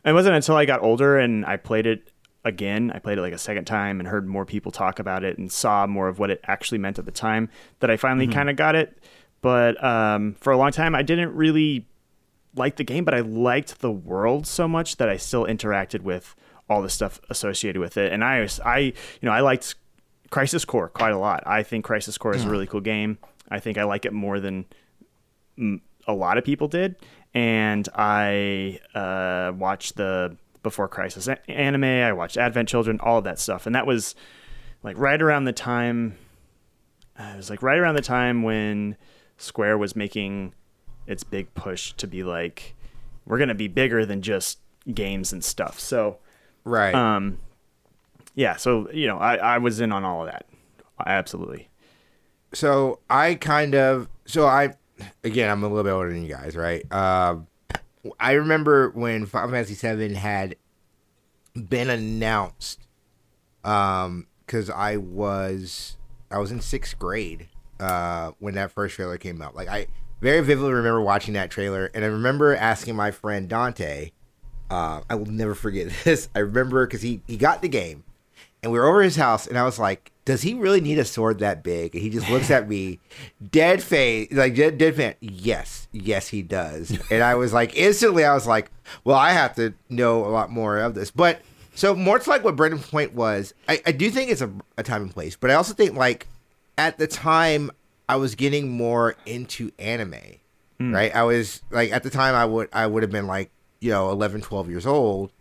[0.04, 2.11] It wasn't until I got older and I played it
[2.44, 2.92] again.
[2.94, 5.52] I played it like a second time and heard more people talk about it and
[5.52, 7.50] saw more of what it actually meant at the time
[7.80, 8.98] that I finally kind of got it.
[9.42, 11.88] But um, for a long time, I didn't really
[12.56, 16.36] like the game, but I liked the world so much that I still interacted with
[16.70, 18.12] all the stuff associated with it.
[18.12, 19.76] And I was, I, you know, I liked
[20.30, 21.44] Crisis Core quite a lot.
[21.46, 23.18] I think Crisis Core is a really cool game.
[23.50, 24.66] I think I like it more than
[25.58, 26.96] mm, a lot of people did.
[27.34, 31.84] And I uh, watched the Before Crisis anime.
[31.84, 33.66] I watched Advent Children, all of that stuff.
[33.66, 34.16] And that was
[34.84, 36.18] like right around the time.
[37.20, 38.96] uh, It was like right around the time when
[39.38, 40.54] Square was making
[41.08, 42.76] its big push to be like,
[43.26, 44.60] we're gonna be bigger than just
[44.94, 45.80] games and stuff.
[45.80, 46.18] So,
[46.64, 46.94] Right.
[46.94, 47.40] um,
[48.36, 48.56] yeah.
[48.56, 50.46] So you know, I I was in on all of that.
[51.06, 51.70] Absolutely.
[52.54, 54.76] so I kind of so I
[55.24, 56.84] again I'm a little bit older than you guys, right?
[56.94, 57.48] Um,
[58.20, 60.56] I remember when Final Fantasy VII had
[61.54, 62.88] been announced,
[63.64, 65.98] um, because I was
[66.30, 67.48] I was in sixth grade
[67.80, 69.56] uh when that first trailer came out.
[69.56, 69.88] Like I
[70.22, 74.12] very vividly remember watching that trailer, and I remember asking my friend Dante.
[74.70, 76.30] Uh, I will never forget this.
[76.34, 78.04] I remember because he he got the game,
[78.64, 81.06] and we were over his house, and I was like, "Does he really need a
[81.06, 83.00] sword that big?" And he just looks at me,
[83.52, 85.16] dead face, like dead, dead fan.
[85.20, 86.98] Yes, yes, he does.
[87.10, 88.72] And I was like, instantly, I was like,
[89.04, 91.42] "Well, I have to know a lot more of this." But
[91.74, 94.84] so more to like what Brendan's point was, I, I do think it's a, a
[94.84, 96.28] time and place, but I also think like
[96.78, 97.72] at the time
[98.08, 100.16] I was getting more into anime,
[100.78, 100.94] hmm.
[100.94, 101.16] right?
[101.16, 104.12] I was like at the time I would I would have been like you know
[104.12, 105.32] 11, 12 years old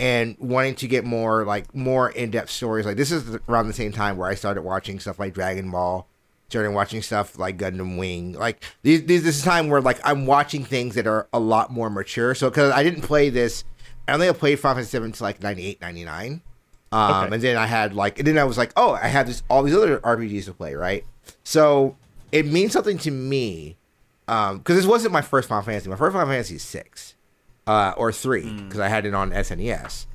[0.00, 2.86] and wanting to get more like more in-depth stories.
[2.86, 6.08] Like this is around the same time where i started watching stuff like dragon ball
[6.48, 8.32] started watching stuff like gundam wing.
[8.32, 11.70] Like these, these this is time where like i'm watching things that are a lot
[11.70, 12.34] more mature.
[12.34, 13.62] So because i didn't play this
[14.08, 16.40] i only played final fantasy 7 to like 98 99
[16.92, 17.34] um Okay.
[17.34, 19.62] and then i had like and then i was like oh i have this all
[19.62, 21.04] these other rpgs to play right?
[21.44, 21.96] So
[22.32, 23.76] it means something to me
[24.26, 25.88] um because this wasn't my first final fantasy.
[25.90, 27.14] My first final fantasy is six
[27.66, 30.06] uh, or three because I had it on SNES.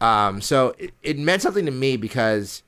[0.00, 2.62] Um, so it, it meant something to me because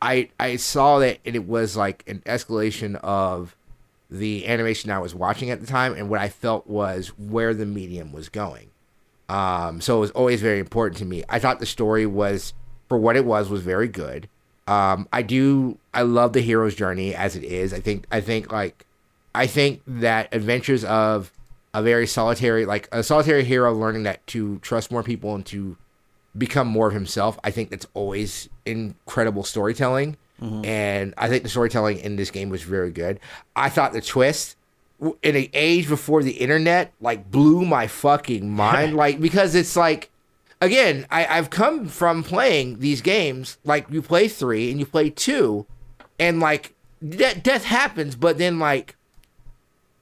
[0.00, 3.56] I I saw that and it was like an escalation of
[4.10, 7.66] the animation I was watching at the time and what I felt was where the
[7.66, 8.70] medium was going.
[9.28, 11.24] Um, so it was always very important to me.
[11.28, 12.54] I thought the story was,
[12.88, 14.28] for what it was, was very good.
[14.66, 17.74] Um, I do, I love the hero's journey as it is.
[17.74, 18.86] I think, I think like,
[19.34, 21.30] I think that adventures of
[21.78, 25.76] a very solitary, like a solitary hero learning that to trust more people and to
[26.36, 27.38] become more of himself.
[27.44, 30.16] I think that's always incredible storytelling.
[30.42, 30.64] Mm-hmm.
[30.64, 33.18] And I think the storytelling in this game was very good.
[33.56, 34.56] I thought the twist
[35.00, 38.96] in an age before the internet like blew my fucking mind.
[38.96, 40.10] like because it's like
[40.60, 45.10] again, I, I've come from playing these games like you play three and you play
[45.10, 45.66] two,
[46.18, 46.74] and like
[47.06, 48.96] de- death happens, but then like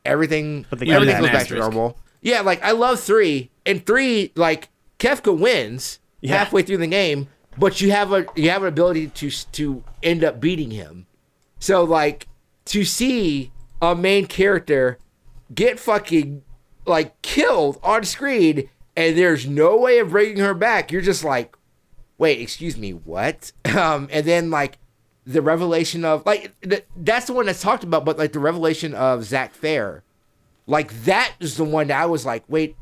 [0.07, 1.33] everything But everything goes back.
[1.33, 1.99] back to normal.
[2.23, 4.33] Yeah, like I love three and three.
[4.37, 6.37] Like Kefka wins Yeah.
[6.38, 10.25] halfway through the game, but you have a you have an ability to to end
[10.25, 11.07] up beating him.
[11.59, 12.27] So like
[12.66, 14.99] to see a main character
[15.55, 16.42] get fucking
[16.87, 21.57] like killed on screen and there's no way of bringing her back, you're just like,
[22.19, 23.53] wait, excuse me, what?
[23.77, 24.79] Um, and then like
[25.27, 28.95] the revelation of like th- that's the one that's talked about, but like the revelation
[28.95, 30.05] of Zack Fair,
[30.67, 32.77] like that is the one that I was like, wait,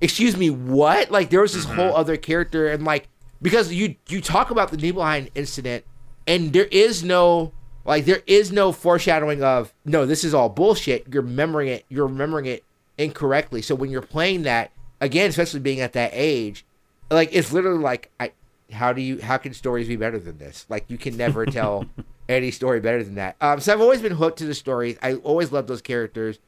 [0.00, 1.10] excuse me, what?
[1.10, 1.96] Like there was this whole mm-hmm.
[1.96, 3.08] other character, and like
[3.42, 5.84] because you you talk about the Nibelheim incident,
[6.26, 7.52] and there is no
[7.84, 11.06] like there is no foreshadowing of no, this is all bullshit.
[11.12, 11.84] You're remembering it.
[11.88, 12.64] You're remembering it
[12.98, 13.62] incorrectly.
[13.62, 16.64] So when you're playing that again, especially being at that age,
[17.10, 18.32] like it's literally like I.
[18.72, 19.20] How do you?
[19.20, 20.66] How can stories be better than this?
[20.68, 21.84] Like you can never tell
[22.28, 23.36] any story better than that.
[23.40, 24.96] Um, so I've always been hooked to the stories.
[25.02, 26.38] I always love those characters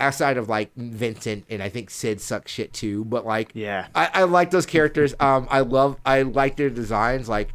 [0.00, 3.04] outside of like Vincent and I think Sid sucks shit too.
[3.04, 3.88] But like, Yeah.
[3.94, 5.14] I, I like those characters.
[5.18, 7.28] Um, I love, I like their designs.
[7.28, 7.52] Like,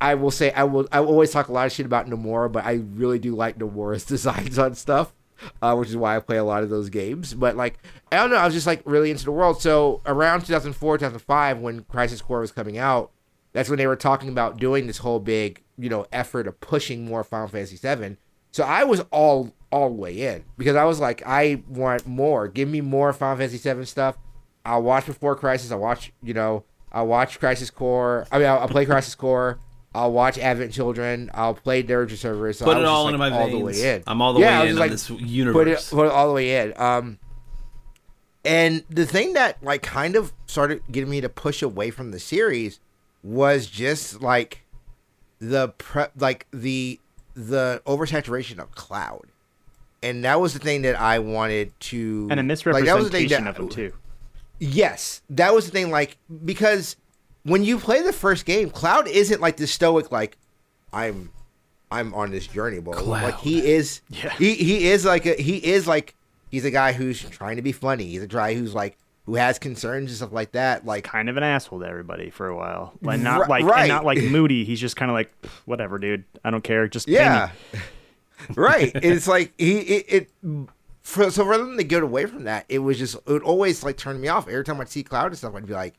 [0.00, 2.50] I will say, I will, I will always talk a lot of shit about Nomura,
[2.52, 5.14] but I really do like Nomura's designs on stuff,
[5.62, 7.32] uh, which is why I play a lot of those games.
[7.32, 7.78] But like,
[8.10, 9.62] I don't know, I was just like really into the world.
[9.62, 13.12] So around 2004, 2005, when Crisis Core was coming out,
[13.52, 17.04] that's when they were talking about doing this whole big, you know, effort of pushing
[17.04, 18.16] more Final Fantasy VII.
[18.50, 22.46] So I was all all the way in because I was like, I want more.
[22.48, 24.16] Give me more Final Fantasy VII stuff.
[24.64, 25.72] I'll watch before Crisis.
[25.72, 28.26] I'll watch, you know, I'll watch Crisis Core.
[28.30, 29.58] I mean, I'll, I'll play Crisis Core.
[29.94, 31.30] I'll watch Advent Children.
[31.34, 32.52] I'll play Dirge Server.
[32.52, 33.58] So Put I it all into like, my all veins.
[33.58, 34.02] the way in.
[34.06, 35.90] I'm all the Yeah, way in on just this Put it, universe.
[35.90, 36.72] put it all the way in.
[36.80, 37.18] Um,
[38.44, 42.18] and the thing that like kind of started getting me to push away from the
[42.18, 42.80] series
[43.22, 44.64] was just like
[45.38, 46.98] the pre- like the
[47.34, 49.26] the oversaturation of cloud
[50.02, 53.10] and that was the thing that i wanted to And a like, that was the
[53.10, 53.92] thing misrepresentation that- of him too.
[54.58, 56.96] yes that was the thing like because
[57.44, 60.36] when you play the first game cloud isn't like this stoic like
[60.92, 61.30] i'm
[61.90, 64.30] i'm on this journey bro like he is Yeah.
[64.30, 66.14] he, he is like a, he is like
[66.50, 69.58] he's a guy who's trying to be funny he's a guy who's like who has
[69.58, 72.92] concerns and stuff like that like Kind of an asshole to everybody for a while.
[73.02, 73.80] Like not Ri- like right.
[73.82, 74.64] and not like moody.
[74.64, 75.32] He's just kind of like
[75.64, 76.24] whatever, dude.
[76.44, 76.88] I don't care.
[76.88, 77.06] Just.
[77.08, 77.50] Yeah.
[78.56, 78.90] right.
[78.94, 80.30] It's like he it, it
[81.02, 83.82] for, so rather than to get away from that, it was just it would always
[83.84, 84.48] like turn me off.
[84.48, 85.94] Every time I'd see Cloud and stuff, I'd be like,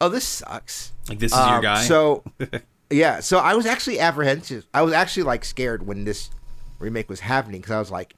[0.00, 1.82] "Oh, this sucks." like this is your Um, guy.
[1.82, 2.24] So
[2.90, 4.66] yeah, so I was actually apprehensive.
[4.74, 6.30] I was actually like scared when this
[6.78, 8.14] remake was happening because I was like,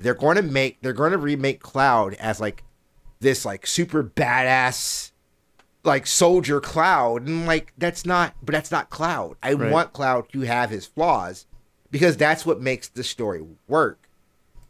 [0.00, 2.62] they're going to make they're going to remake Cloud as like
[3.20, 5.12] this like super badass
[5.82, 9.36] like soldier Cloud, and like that's not, but that's not Cloud.
[9.42, 9.72] I Right.
[9.72, 11.46] want Cloud to have his flaws
[11.90, 14.08] because that's what makes the story work.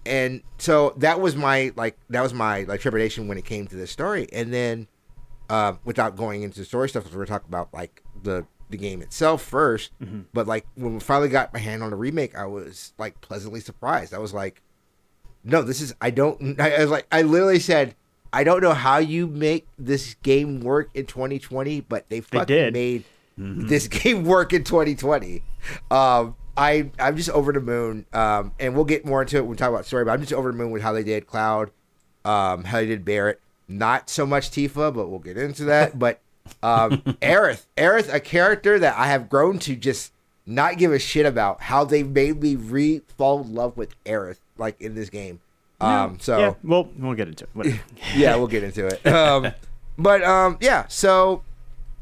[0.07, 3.77] And so that was my like that was my like trepidation when it came to
[3.77, 4.87] this story, and then
[5.49, 9.03] uh, without going into the story stuff, because we're talking about like the the game
[9.03, 9.91] itself 1st
[10.33, 13.59] But like when we finally got my hand on the remake, I was like pleasantly
[13.59, 14.15] surprised.
[14.15, 14.63] I was like,
[15.43, 16.59] no, this is I don't.
[16.61, 17.97] I, I was like, I literally said,
[18.33, 22.73] I don't know how you make this game work in 2020, but they fucking did.
[22.73, 23.05] made
[23.37, 25.43] this game work in 2020.
[25.90, 28.07] Um, I I'm just over the moon.
[28.12, 30.05] Um, and we'll get more into it when we talk about story.
[30.05, 31.71] But I'm just over the moon with how they did Cloud,
[32.25, 33.40] um, how they did Barret.
[33.69, 35.99] Not so much Tifa, but we'll get into that.
[35.99, 36.21] But
[36.62, 40.12] um, Aerith, Aerith, a character that I have grown to just
[40.47, 41.62] not give a shit about.
[41.62, 45.40] How they made me re fall in love with Aerith, like in this game.
[45.81, 47.81] Um, so yeah, well, we'll get into it.
[48.14, 49.05] Yeah, we'll get into it.
[49.07, 49.53] Um,
[49.99, 51.43] but um, yeah, so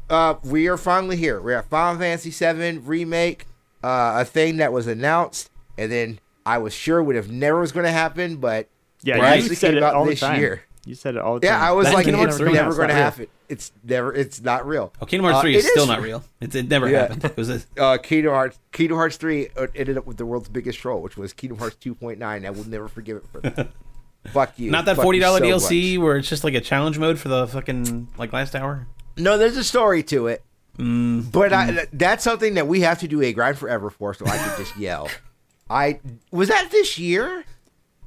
[0.09, 1.41] uh, we are finally here.
[1.41, 3.45] We're at Final Fantasy VII remake,
[3.83, 7.71] uh, a thing that was announced, and then I was sure would have never was
[7.71, 8.67] going to happen, but
[9.03, 10.63] Yeah, it actually said came it out this year.
[10.89, 11.61] You said it all the Yeah, time.
[11.61, 13.03] Yeah, I was That like, Kingdom it's Hearts 3 never going to not real.
[13.03, 13.27] happen.
[13.47, 14.13] It's never.
[14.15, 14.91] It's not real.
[14.99, 16.23] Oh, Kingdom Hearts Uh, Three is still is- not real.
[16.41, 17.01] It's, it never Yeah.
[17.01, 17.25] happened.
[17.25, 18.57] It was a, Uh, Kingdom Hearts.
[18.71, 21.75] Kingdom Hearts three uh, ended up with the world's biggest troll, which was Kingdom Hearts
[21.75, 22.45] two point nine.
[22.45, 23.69] I will never forgive it for that.
[24.33, 24.71] Fuck you.
[24.71, 26.03] not that Fuck forty dollar so DLC much.
[26.03, 28.87] where it's just like a challenge mode for the fucking like last hour.
[29.15, 30.43] No, there's a story to it.
[30.79, 34.25] Mm, But I, that's something that we have to do a grind forever for, so
[34.25, 35.07] I could just yell.
[35.69, 35.99] I
[36.31, 37.43] was that this year.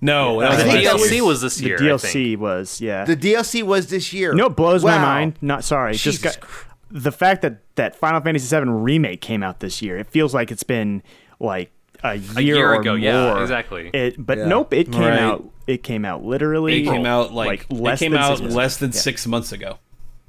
[0.02, 1.24] No, that was The I think that last DLC year.
[1.24, 1.76] was this the year.
[1.78, 2.40] I DLC think.
[2.40, 3.04] was yeah.
[3.04, 4.32] The DLC was this year.
[4.32, 5.38] you know what blows my mind?
[5.40, 6.50] Not sorry, Jesus just got,
[6.90, 9.96] the fact that that Final Fantasy VII remake came out this year.
[9.98, 11.02] It feels like it's been
[11.40, 11.70] like
[12.02, 13.88] a year, A year or ago, yeah, exactly.
[13.94, 14.46] It, but Yeah.
[14.46, 15.18] nope, it came Right.
[15.20, 15.44] out.
[15.68, 16.82] It came out literally.
[16.82, 18.86] It came out like, less it came than out six months less ago.
[18.86, 19.00] than Yeah.
[19.00, 19.78] six months ago.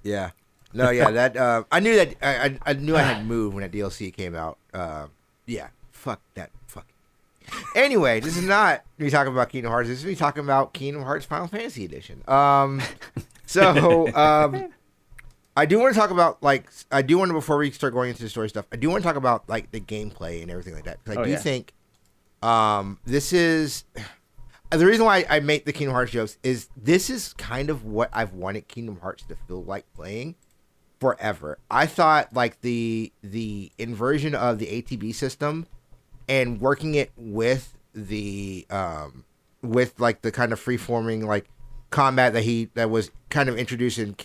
[0.04, 0.30] Yeah.
[0.76, 3.64] No, yeah, that uh, I knew that I, I I knew I had moved when
[3.64, 4.58] that DLC came out.
[4.74, 5.08] Uh,
[5.48, 6.63] yeah, fuck that, fuck.
[7.76, 9.90] Anyway, this is not me talking about Kingdom Hearts.
[9.90, 12.22] This is me talking about Kingdom Hearts Final Fantasy Edition.
[12.28, 12.82] Um,
[13.46, 14.72] so um,
[15.56, 18.10] I do want to talk about like I do want to before we start going
[18.10, 18.66] into the story stuff.
[18.72, 21.22] I do want to talk about like the gameplay and everything like that because I
[21.22, 21.38] Oh, do yeah.
[21.38, 21.74] think
[22.42, 23.84] um, this is
[24.72, 28.10] the reason why I make the Kingdom Hearts jokes is this is kind of what
[28.14, 30.36] I've wanted Kingdom Hearts to feel like playing
[31.00, 31.58] forever.
[31.70, 35.68] I thought like the the inversion of the ATB system
[36.28, 39.26] and working it with the um
[39.62, 41.46] with like the kind of free forming like
[41.90, 44.16] combat that he that was kind of introduced in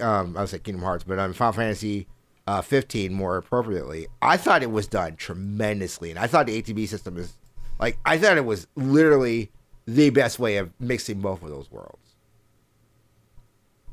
[0.00, 2.06] um I was like Kingdom Hearts, but on Final Fantasy
[2.46, 4.08] uh 15 more appropriately.
[4.20, 7.36] I thought it was done tremendously and I thought the ATB system is
[7.78, 9.50] like I thought it was literally
[9.86, 11.98] the best way of mixing both of those worlds.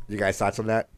[0.08, 0.90] You guys thoughts on that?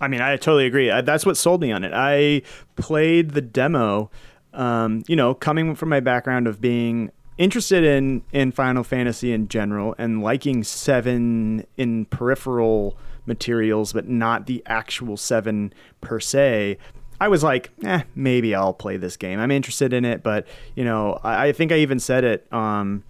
[0.00, 0.90] I mean, I totally agree.
[0.90, 1.92] I, that's what sold me on it.
[1.94, 2.42] I
[2.76, 4.10] played the demo,
[4.52, 9.48] um, you know, coming from my background of being interested in in Final Fantasy in
[9.48, 16.78] general and liking seven in peripheral materials, but not the actual seven per se.
[17.20, 19.40] I was like, eh, maybe I'll play this game.
[19.40, 22.52] I'm interested in it, but you know, I, I think I even said it.
[22.52, 23.04] Um,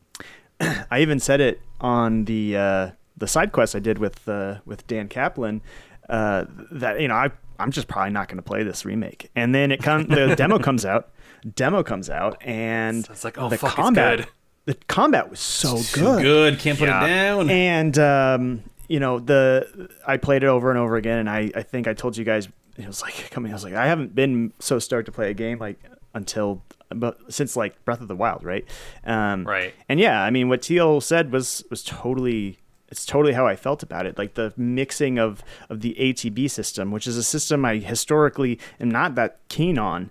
[0.60, 4.86] I even said it on the uh, the side quest I did with uh, with
[4.86, 5.62] Dan Kaplan
[6.08, 9.30] uh, that you know I I'm just probably not going to play this remake.
[9.34, 11.10] And then it comes the demo comes out,
[11.54, 14.28] demo comes out, and It's like, oh, the fuck, it's combat good.
[14.66, 16.22] the combat was so Too good.
[16.22, 16.58] good.
[16.58, 17.04] Can't put Yeah.
[17.04, 17.50] it down.
[17.50, 21.62] And um, you know the I played it over and over again, and I I
[21.62, 23.50] think I told you guys it was like coming.
[23.52, 25.78] I was like I haven't been so stoked to play a game like
[26.14, 28.64] until but since like Breath of the Wild, right?
[29.04, 29.74] Um, Right.
[29.90, 32.58] And yeah, I mean what Teal said was was totally
[32.90, 34.18] it's totally how I felt about it.
[34.18, 38.90] Like the mixing of of the ATB system, which is a system I historically am
[38.90, 40.10] not that keen on.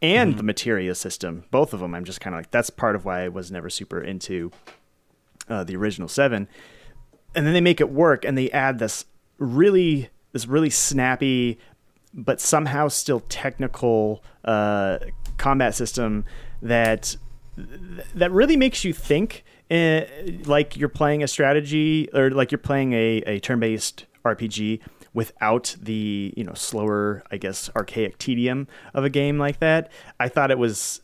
[0.00, 3.04] And the materia system, both of them, I'm just kind of like that's part of
[3.04, 4.50] why I was never super into
[5.48, 6.48] uh, the original seven,
[7.36, 9.04] and then they make it work, and they add this
[9.38, 11.56] really this really snappy,
[12.12, 14.98] but somehow still technical uh,
[15.36, 16.24] combat system
[16.60, 17.16] that
[17.56, 20.02] that really makes you think uh,
[20.44, 24.80] like you're playing a strategy or like you're playing a, a turn-based RPG
[25.14, 29.90] without the you know slower I guess archaic tedium of a game like that.
[30.20, 31.01] I thought it was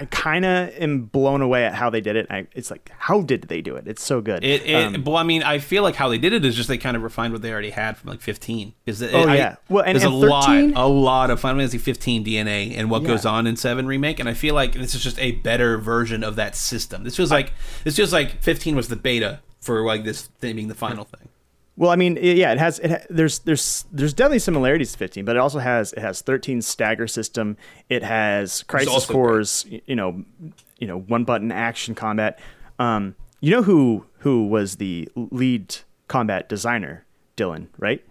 [0.00, 2.28] I kind of am blown away at how they did it.
[2.30, 3.88] I, it's like, how did they do it?
[3.88, 4.44] It's so good.
[4.44, 6.68] It, it Um, well, I mean, I feel like how they did it is just
[6.68, 8.74] they kind of refined what they already had from like 15.
[8.84, 9.56] Because Oh, yeah.
[9.68, 13.02] Well, and- there's and a lot, a lot of Final Fantasy 15 DNA and what
[13.02, 13.08] Yeah.
[13.08, 16.22] goes on in Seven remake, and I feel like this is just a better version
[16.22, 17.02] of that system.
[17.02, 20.68] This feels like this feels like 15 was the beta for like this thing being
[20.68, 21.28] the final thing.
[21.78, 22.80] Well, I mean, yeah, it has.
[22.80, 26.20] It ha- there's there's there's definitely similarities to 15, but it also has it has
[26.22, 27.56] 13 stagger system.
[27.88, 29.64] It has Crisis Core's.
[29.70, 30.24] y- You know,
[30.80, 32.38] you know, one button action combat.
[32.80, 35.76] Um, you know who who was the lead
[36.08, 37.04] combat designer?
[37.36, 38.04] Dylan, right?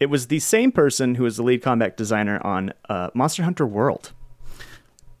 [0.00, 3.66] It was the same person who was the lead combat designer on uh, Monster Hunter
[3.66, 4.12] World.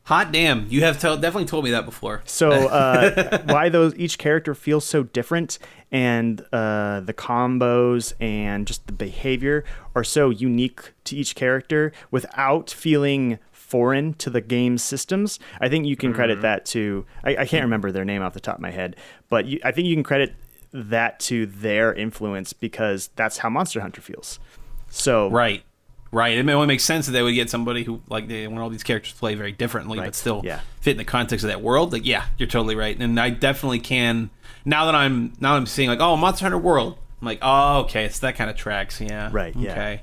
[0.08, 2.22] Hot damn, you have tell definitely told me that before.
[2.24, 5.58] So uh, why those each character feels so different,
[5.92, 12.70] and uh, the combos and just the behavior are so unique to each character without
[12.70, 15.38] feeling foreign to the game's systems.
[15.60, 18.40] I think you can credit that to I, I can't remember their name off the
[18.40, 18.96] top of my head,
[19.28, 20.34] but you, I think you can credit
[20.72, 24.38] that to their influence because that's how Monster Hunter feels.
[24.88, 25.64] So Right.
[26.10, 26.38] Right.
[26.38, 28.82] It only makes sense that they would get somebody who like they, when all these
[28.82, 30.06] characters play very differently, Right.
[30.06, 30.60] but still Yeah.
[30.80, 31.92] fit in the context of that world.
[31.92, 32.98] Like, yeah, you're totally right.
[32.98, 34.30] And I definitely can
[34.64, 36.96] now that I'm now I'm seeing like, oh, Monster Hunter World.
[37.20, 39.00] I'm like, oh, okay, it's that kind of tracks.
[39.00, 39.28] Yeah.
[39.32, 39.72] Right, yeah.
[39.72, 40.00] Okay.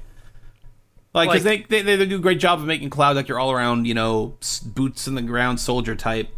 [1.13, 3.39] Like, because Like- they, they they do a great job of making Cloud like your
[3.39, 4.35] all around, you know,
[4.65, 6.29] boots in the ground soldier type.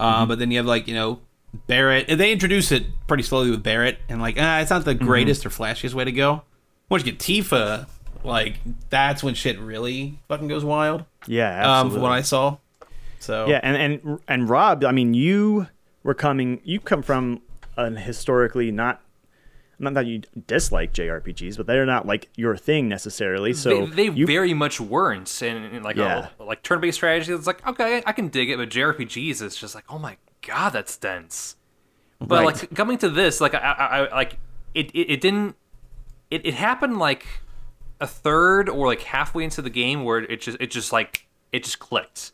[0.00, 0.28] Uh, Mm-hmm.
[0.28, 1.20] But then you have like you know
[1.66, 2.06] Barret.
[2.08, 5.04] and They introduce it pretty slowly with Barret, and like, ah, it's not the Mm-hmm.
[5.06, 6.42] greatest or flashiest way to go.
[6.88, 7.86] Once you get Tifa,
[8.24, 8.56] like,
[8.90, 11.04] that's when shit really fucking goes wild.
[11.26, 11.56] Yeah, Um,
[11.86, 11.94] absolutely.
[11.96, 12.56] from what I saw.
[13.18, 15.68] So Yeah, and and and Rob, I mean, you
[16.02, 16.60] were coming.
[16.64, 17.42] You come from
[17.76, 19.00] an historically not.
[19.78, 23.52] Not that you dislike JRPGs, but they're not like your thing necessarily.
[23.52, 26.28] So they, they you, very much weren't, and, and like Yeah.
[26.38, 27.32] a, like turn-based strategy.
[27.32, 30.70] It's like okay, I can dig it, but JRPGs, is just like oh my god,
[30.70, 31.56] that's dense.
[32.20, 32.44] But Right.
[32.62, 34.38] like coming to this, like I, I, I like
[34.74, 35.56] it, it, it didn't.
[36.30, 37.26] It, it happened like
[38.02, 41.64] a third or like halfway into the game where it just it just like it
[41.64, 42.32] just clicked.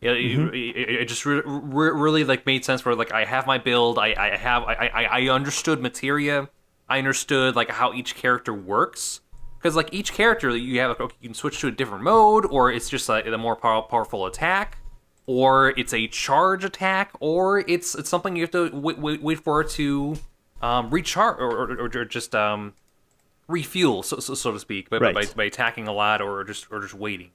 [0.00, 0.54] It, Mm-hmm.
[0.54, 3.98] it, it, just re- re- really like made sense where like I have my build,
[3.98, 6.48] I I have I I, I understood materia,
[6.88, 9.22] I understood like how each character works
[9.58, 12.46] because like each character you have like okay, you can switch to a different mode
[12.46, 14.78] or it's just like a more pow- powerful attack
[15.26, 19.40] or it's a charge attack or it's it's something you have to wait, wait, wait
[19.40, 20.16] for it to
[20.62, 22.72] um, recharge or, or, or just um,
[23.48, 25.34] refuel so, so, so to speak but by, Right.
[25.36, 27.30] by attacking a lot or just or just waiting.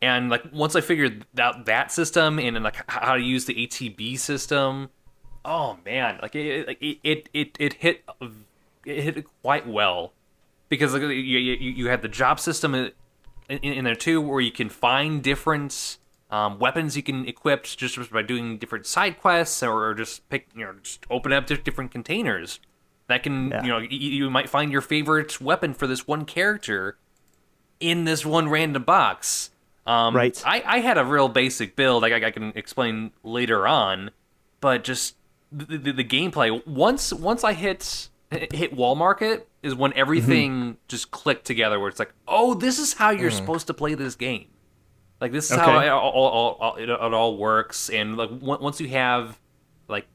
[0.00, 4.18] And like once I figured out that system and like how to use the ATB
[4.18, 4.90] system,
[5.44, 8.04] oh man, like it it it it, it hit
[8.84, 10.12] it hit quite well.
[10.68, 12.92] Because like you you, you had the job system in,
[13.48, 15.98] in, in there too where you can find different
[16.30, 20.64] um, weapons you can equip just by doing different side quests or just pick you
[20.64, 22.58] know just open up different containers
[23.08, 23.62] that can Yeah.
[23.62, 26.96] you know you, might find your favorite weapon for this one character
[27.80, 29.50] in this one random box.
[29.86, 30.40] Um, Right.
[30.46, 32.02] I, I had a real basic build.
[32.02, 34.10] Like I, I can explain later on,
[34.60, 35.16] but just
[35.52, 36.66] the, the, the gameplay.
[36.66, 41.78] Once once I hit hit wall market is when everything just clicked together.
[41.78, 44.46] Where it's like, oh, this is how you're supposed to play this game.
[45.20, 45.86] Like this is how Okay.
[45.86, 47.88] it all, all, all, it, it all works.
[47.90, 49.38] And like on- once you have
[49.88, 50.06] like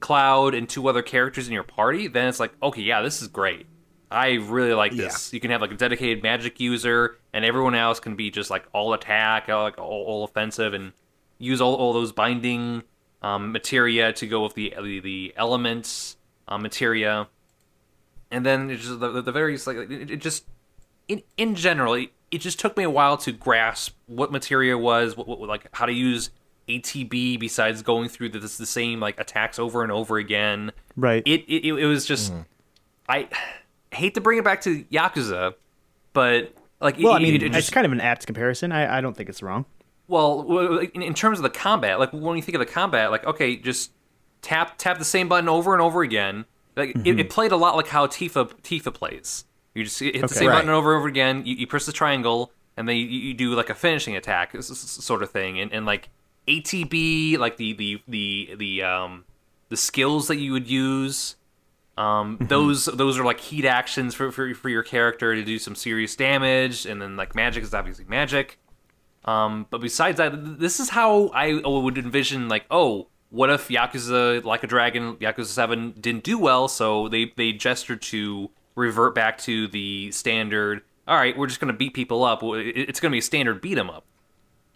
[0.00, 3.28] Cloud and two other characters in your party, then it's like, okay, yeah, this is
[3.28, 3.66] great.
[4.10, 5.32] I really like this.
[5.32, 8.64] You can have like a dedicated magic user, and everyone else can be just like
[8.72, 10.92] all attack, all, like all, all offensive, and
[11.38, 12.82] use all, all those binding
[13.22, 16.16] um, materia to go with the the, the elements
[16.48, 17.28] uh, materia,
[18.32, 20.44] and then it's just the, the, the various like it, it just
[21.06, 25.16] in in general, it, it just took me a while to grasp what materia was,
[25.16, 26.30] what, what like how to use
[26.78, 31.22] ATB besides going through the, the same like attacks over and over again right.
[31.26, 32.44] it it, it was just mm.
[33.08, 33.28] I
[33.92, 35.54] hate to bring it back to Yakuza,
[36.12, 38.72] but like well, I mean, it it's just kind of an apt comparison.
[38.72, 39.64] I, I don't think it's wrong.
[40.08, 42.72] well w- w- in, in terms of the combat, like when you think of the
[42.72, 43.90] combat, like okay, just
[44.42, 46.44] tap tap the same button over and over again.
[46.76, 47.18] Like it, mm-hmm.
[47.18, 49.44] it played a lot like how Tifa Tifa plays.
[49.74, 50.56] You just hit the same Right.
[50.56, 51.44] button over and over again.
[51.44, 54.70] You, you press the triangle, and then you, you do like a finishing attack, s-
[54.70, 55.60] s- sort of thing.
[55.60, 56.08] And, and like
[56.60, 59.24] ATB, like the the the the um
[59.68, 61.36] the skills that you would use.
[61.96, 65.74] Um, those those are like heat actions for, for for your character to do some
[65.74, 68.58] serious damage, and then like magic is obviously magic.
[69.26, 74.42] Um, but besides that, this is how I would envision like, oh, what if Yakuza
[74.44, 79.36] Like a Dragon, Yakuza Seven didn't do well, so they they gestured to revert back
[79.38, 80.82] to the standard.
[81.06, 82.42] All right, we're just gonna beat people up.
[82.42, 84.04] It- It's gonna be a standard beat 'em up.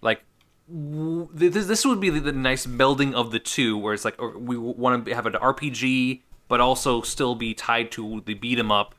[0.02, 0.24] Like
[0.68, 4.56] this, this would be the, nice melding of the two, where it's like or we
[4.56, 8.94] want to have an RPG, but also still be tied to the beat 'em up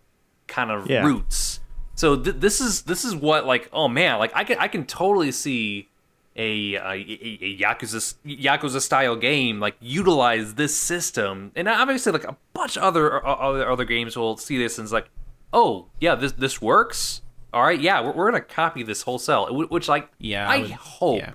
[0.47, 1.03] kind of Yeah.
[1.03, 1.59] roots.
[1.95, 4.86] So th- this is this is what like oh man like I can I can
[4.86, 5.88] totally see
[6.36, 12.36] a a, a, Yakuza Yakuza style game like utilize this system and obviously like a
[12.53, 15.09] bunch of other other other games will see this and it's like
[15.53, 17.22] oh yeah this this works
[17.53, 20.61] all right yeah we're, we're gonna copy this wholesale wh- which like Yeah, I, I
[20.63, 21.34] would- hope yeah.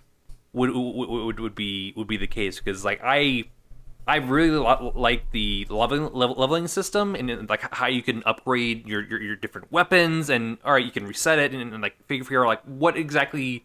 [0.53, 3.45] Would, would would be would be the case because like I
[4.07, 8.87] I really lo- like the leveling level, leveling system and like how you can upgrade
[8.87, 11.95] your, your your different weapons and all right you can reset it and, and like
[12.07, 13.65] figure out like what exactly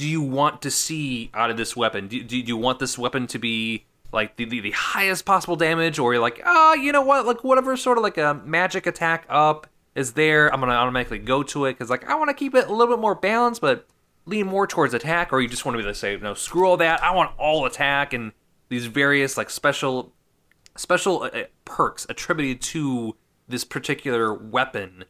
[0.00, 2.08] do you want to see out of this weapon?
[2.08, 5.56] Do, do, do you want this weapon to be like the, the, the highest possible
[5.56, 8.86] damage, or you're like, oh, you know what, like whatever sort of like a magic
[8.86, 12.34] attack up is there, I'm gonna automatically go to it because like I want to
[12.34, 13.86] keep it a little bit more balanced, but
[14.30, 16.76] lean more towards attack, or you just want to be like say, no, screw all
[16.78, 18.32] that, I want all attack and
[18.68, 20.12] these various like special
[20.76, 23.16] special uh, perks attributed to
[23.48, 25.04] this particular weapon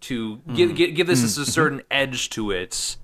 [0.00, 2.96] to give, give, give this a certain edge to it.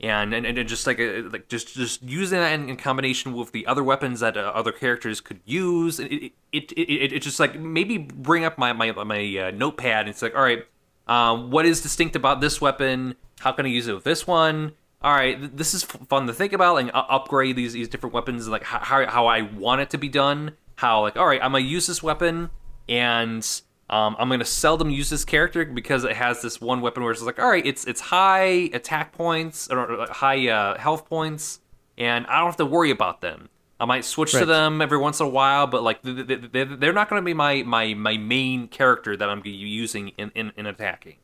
[0.00, 3.52] And and, and just like a, like just just using that in, in combination with
[3.52, 7.40] the other weapons that uh, other characters could use it it, it, it, it just
[7.40, 10.66] like maybe bring up my my, my uh, notepad it's like all right
[11.06, 13.14] um, what is distinct about this weapon?
[13.40, 14.72] How can i use it with this one
[15.04, 17.88] all right th- this is f- fun to think about and uh, upgrade these these
[17.88, 21.26] different weapons like how, how, how i want it to be done how like all
[21.26, 22.50] right, I'm gonna use this weapon
[22.88, 23.48] and
[23.90, 27.22] um, I'm gonna seldom use this character because it has this one weapon where it's
[27.22, 31.60] like all right, it's it's high attack points or high uh, health points,
[31.96, 33.50] and I don't have to worry about them.
[33.78, 36.68] I might switch to them every once in a while, but like th- th- th-
[36.78, 40.52] they're not going to be my, my my main character that I'm using in, in,
[40.56, 41.16] in attacking.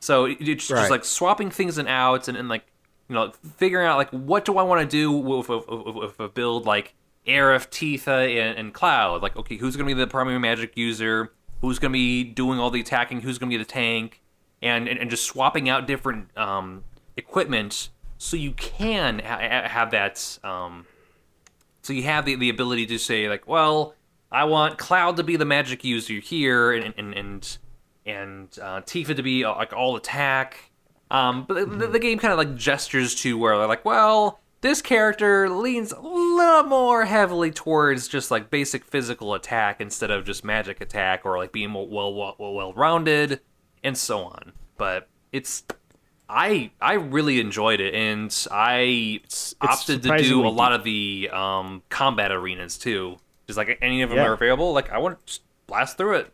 [0.00, 0.80] So it- it's Right.
[0.80, 2.64] just like swapping things in outs and, and like
[3.08, 6.28] you know figuring out like what do I want to do with, with, with, a
[6.28, 6.94] build like
[7.26, 9.22] Aerith, Tifa, and, and Cloud.
[9.22, 11.32] Like okay, who's going to be the primary magic user?
[11.60, 13.22] Who's going to be doing all the attacking?
[13.22, 14.22] Who's going to be the tank?
[14.62, 16.84] And, and and just swapping out different um,
[17.16, 20.38] equipment so you can ha- have that.
[20.42, 20.86] Um,
[21.82, 23.94] so you have the, the ability to say like, well,
[24.30, 27.58] I want Cloud to be the magic user here, and and and
[28.04, 30.65] and uh, Tifa to be uh, like all attack.
[31.10, 34.40] Um, but the, the, the game kind of like gestures to where they're like, well,
[34.60, 40.24] this character leans a little more heavily towards just like basic physical attack instead of
[40.24, 43.40] just magic attack, or like being well well well rounded,
[43.84, 44.52] and so on.
[44.76, 45.62] But it's
[46.28, 51.30] I I really enjoyed it, and I it's opted to do a lot of the
[51.32, 53.18] um, combat arenas too.
[53.46, 54.26] Just like any of them Yeah.
[54.26, 56.32] are available, like I want to blast through it.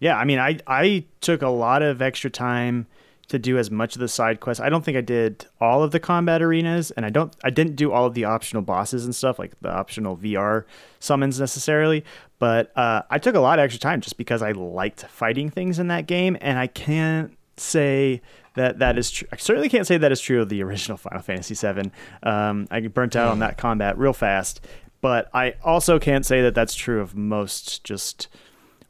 [0.00, 2.88] Yeah, I mean, I I took a lot of extra time
[3.30, 4.60] to do as much of the side quests.
[4.60, 7.76] I don't think I did all of the combat arenas, and I don't I didn't
[7.76, 10.64] do all of the optional bosses and stuff like the optional VR
[10.98, 12.04] summons necessarily.
[12.38, 15.78] But uh, I took a lot of extra time just because I liked fighting things
[15.78, 18.20] in that game, and I can't say
[18.54, 19.28] that that is true.
[19.32, 21.92] I certainly can't say that is true of the original Final Fantasy VII.
[22.24, 24.60] Um, I burnt out on that combat real fast,
[25.00, 28.26] but I also can't say that that's true of most just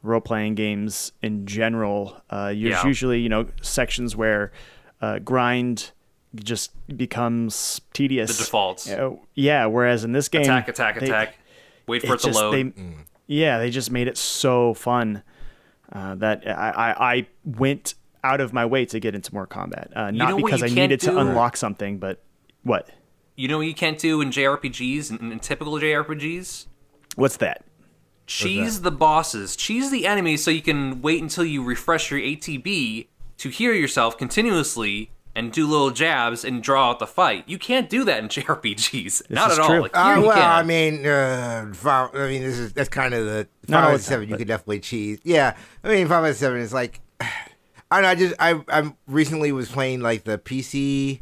[0.03, 2.21] role playing games in general.
[2.29, 2.85] Uh, there's Yeah.
[2.85, 4.51] usually you know sections where
[5.01, 5.91] uh, grind
[6.35, 8.37] just becomes tedious.
[8.37, 8.89] The defaults.
[8.89, 11.35] Uh, yeah, whereas in this game, Attack, attack, they- attack.
[11.87, 12.53] Wait for it, it to just- load.
[12.75, 12.83] they-
[13.27, 15.23] Yeah, they just made it so fun
[15.91, 19.91] uh, that I, I, I went out of my way to get into more combat.
[19.95, 22.21] Uh, not know because I can't needed to unlock something, but
[22.63, 22.89] what?
[23.35, 26.67] You know what you can't do in JRPGs and in typical JRPGs?
[27.15, 27.65] What's that?
[28.27, 33.07] Cheese the bosses, cheese the enemies, so you can wait until you refresh your ATB
[33.37, 37.43] to heal yourself continuously and do little jabs and draw out the fight.
[37.47, 39.29] You can't do that in JRPGs.
[39.29, 39.81] Not is at all.
[39.81, 40.43] Like, Uh, well, can.
[40.43, 43.97] I mean, uh, Final- I mean, this is that's kind of the Not all Final
[43.97, 44.27] the Seven.
[44.29, 45.19] You but- could definitely cheese.
[45.23, 46.99] Yeah, I mean, Final Fantasy Seven is like,
[47.91, 48.07] I know.
[48.07, 51.19] I just I I recently was playing like the PC,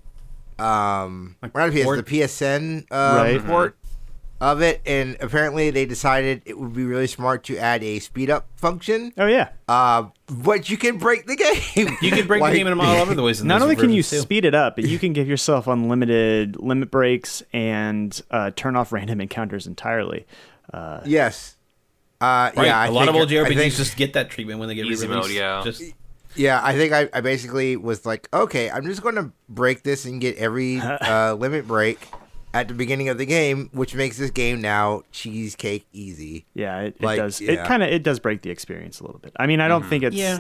[0.60, 3.46] um, not PS, the PSN uh, Right.
[3.46, 3.78] port
[4.42, 8.30] of it, and apparently they decided it would be really smart to add a speed
[8.30, 9.12] up function.
[9.18, 9.50] Oh yeah.
[9.68, 11.98] Uh, but you can break the game.
[12.02, 13.44] You can break Like- the game in all other the ways.
[13.44, 14.20] Not only can you too.
[14.20, 18.92] speed it up, but you can give yourself unlimited limit breaks and uh, turn off
[18.94, 20.26] random encounters entirely.
[20.74, 21.56] Uh, Yes.
[22.22, 22.68] Uh, Right.
[22.68, 24.76] yeah, I a lot of old JRPGs I think- just get that treatment when they
[24.76, 25.30] get Easy re-released.
[25.30, 25.62] mode, yeah.
[25.64, 25.82] Just
[26.36, 30.06] Yeah, I think I, I basically was like, okay, I'm just going to break this
[30.06, 31.98] and get every uh, limit break
[32.54, 36.46] at the beginning of the game, which makes this game now cheesecake easy.
[36.54, 37.40] yeah, it, it does.
[37.42, 37.56] It yeah.
[37.58, 37.66] Mm-hmm.
[37.68, 39.34] kind of it does break the experience a little bit.
[39.38, 40.16] I mean, I don't think it's.
[40.16, 40.40] yeah.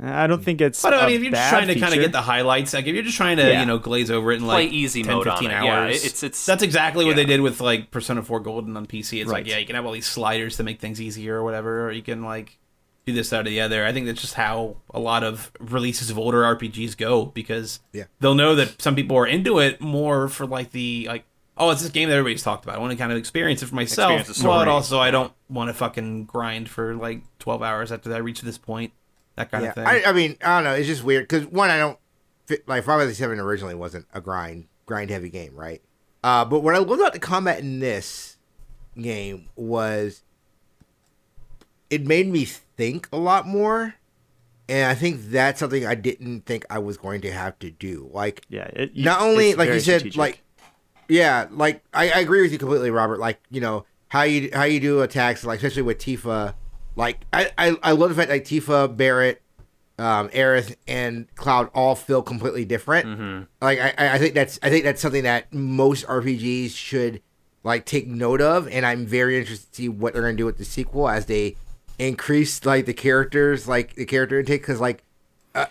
[0.00, 0.80] I don't think it's.
[0.80, 2.72] But I a mean, if you're just bad trying to kind of get the highlights,
[2.72, 3.60] like if you're just trying to, Yeah.
[3.60, 5.54] you know, glaze over it in Play like easy 10, mode on 15 it.
[5.54, 8.86] hours, Yeah, it's- it's- that's exactly what they did with like Persona 4 Golden on
[8.86, 9.20] PC.
[9.20, 9.38] It's Right.
[9.42, 11.90] like, yeah, you can have all these sliders to make things easier or whatever, or
[11.90, 12.57] you can like
[13.08, 13.84] do this that or the other.
[13.84, 18.04] I think that's just how a lot of releases of older RPGs go because Yeah.
[18.20, 21.24] they'll know that some people are into it more for like the like.
[21.60, 22.76] Oh, it's this game that everybody's talked about.
[22.76, 25.32] I want to kind of experience it for myself, Experience the but also I don't
[25.48, 28.92] want to fucking grind for like twelve hours after I reach this point.
[29.34, 29.86] That kind Yeah, of thing.
[29.86, 30.74] I, I mean, I don't know.
[30.74, 31.98] It's just weird because one, I don't
[32.46, 35.82] fit, like Final Fantasy Seven originally wasn't a grind grind heavy game, right?
[36.22, 38.36] Uh, but what I loved about the combat in this
[39.00, 40.22] game was
[41.90, 42.46] it made me
[42.78, 43.94] think a lot more,
[44.70, 48.08] and I think that's something I didn't think I was going to have to do.
[48.14, 48.70] Like, Yeah.
[48.72, 50.16] It, you- not only like you said, strategic.
[50.18, 50.42] like
[51.10, 53.18] yeah, like I, I agree with you completely, Robert.
[53.18, 56.54] Like you know how you how you do attacks, like especially with Tifa.
[56.96, 59.40] Like I I, I love the fact like Tifa, Barret,
[59.98, 63.06] um, Aerith, and Cloud all feel completely different.
[63.06, 63.42] Mm-hmm.
[63.62, 67.22] Like I- I I think that's I think that's something that most RPGs should
[67.64, 70.58] like take note of, and I'm very interested to see what they're gonna do with
[70.58, 71.56] the sequel as they
[71.98, 75.02] increase like the characters, like the character intake, because like
[75.54, 75.66] uh,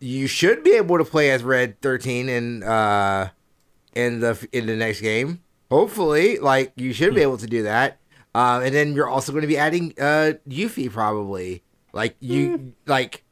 [0.00, 3.28] you should be able to play as Red Thirteen and uh
[3.94, 5.42] in the in the next game.
[5.70, 7.98] Hopefully, like you should be able to do that.
[8.34, 11.62] Um, and then you're also going to be adding uh Yuffie probably.
[11.92, 13.22] Like you like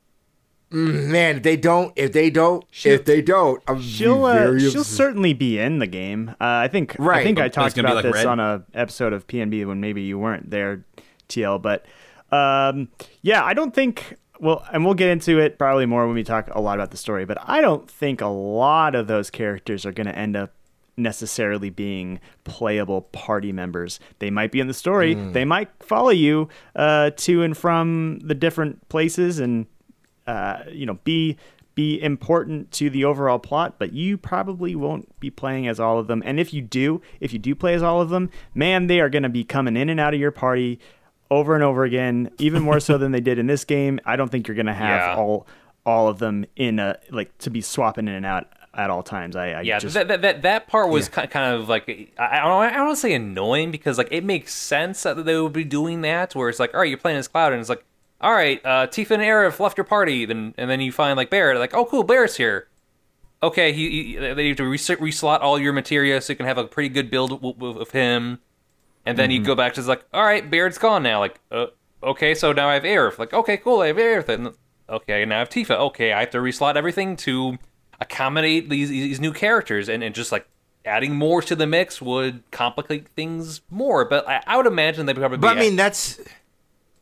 [0.70, 4.86] Man, if they don't, if they don't, if they don't, I'm She'll uh, she'll upset.
[4.86, 6.30] certainly be in the game.
[6.30, 7.20] Uh, I think right.
[7.20, 8.26] I think I But it's talked about like this Red?
[8.26, 10.84] on a episode of PNB when maybe you weren't there,
[11.28, 11.62] TL.
[11.62, 11.86] But
[12.35, 12.89] um,
[13.22, 14.16] yeah, I don't think.
[14.41, 16.97] Well, and we'll get into it probably more when we talk a lot about the
[16.97, 17.24] story.
[17.24, 20.53] But I don't think a lot of those characters are going to end up
[20.97, 24.01] necessarily being playable party members.
[24.18, 25.14] They might be in the story.
[25.14, 25.32] Hmm.
[25.32, 29.66] They might follow you uh, to and from the different places and
[30.26, 31.37] uh, you know be
[31.74, 36.07] be important to the overall plot but you probably won't be playing as all of
[36.07, 39.01] them and if you do if you do play as all of them man they
[39.01, 40.78] are going to be coming in and out of your party
[41.35, 44.01] over and over again even more so than they did in this game.
[44.05, 45.16] I don't think you're going to have Yeah.
[45.16, 45.47] all
[45.87, 49.37] all of them in a like to be swapping in and out at all times.
[49.37, 52.39] I, I Yeah, just that, that that that part was ki kind of like I
[52.41, 55.53] don't I don't want to say annoying because like it makes sense that they would
[55.53, 57.85] be doing that where it's like all right you're playing as Cloud and it's like
[58.20, 61.30] all right uh, Tifa and Aerith left your party then and then you find like
[61.30, 62.68] Barret like oh cool Barret's here.
[63.43, 66.57] Okay he, he they have to res- reslot all your materia so you can have
[66.59, 68.39] a pretty good build w- w- of him
[69.07, 71.21] and then you go back to it's like all right Barret's gone now.
[71.21, 71.67] Like uh,
[72.03, 73.19] okay so now I have Aerith.
[73.19, 74.29] Like okay cool I have Aerith.
[74.29, 74.55] And
[74.89, 75.79] okay now I have Tifa.
[75.79, 77.59] Okay I have to reslot everything to
[78.01, 79.89] accommodate these these new characters.
[79.89, 80.47] And, and just like
[80.85, 84.05] adding more to the mix would complicate things more.
[84.05, 86.21] But I, I would imagine they probably But be I mean, that's,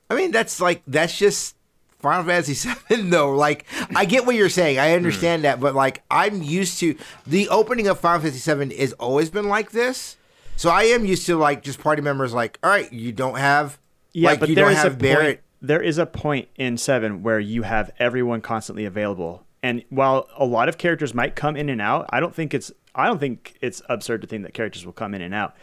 [0.09, 1.57] I mean, that's like that's just
[1.99, 3.35] Final Fantasy VII, though.
[3.35, 4.79] Like, I get what you're saying.
[4.79, 6.97] I understand that, but like, I'm used to
[7.27, 10.17] the opening of Final Fantasy VII has always been like this.
[10.57, 12.33] So I am used to like just party members.
[12.33, 13.79] Like, all right, you don't have,
[14.13, 16.77] yeah like, but you there don't is a have point, there is a point in
[16.77, 19.45] seven where you have everyone constantly available.
[19.63, 22.73] And while a lot of characters might come in and out i don't think it's
[22.97, 25.55] i don't think it's absurd to think that characters will come in and out.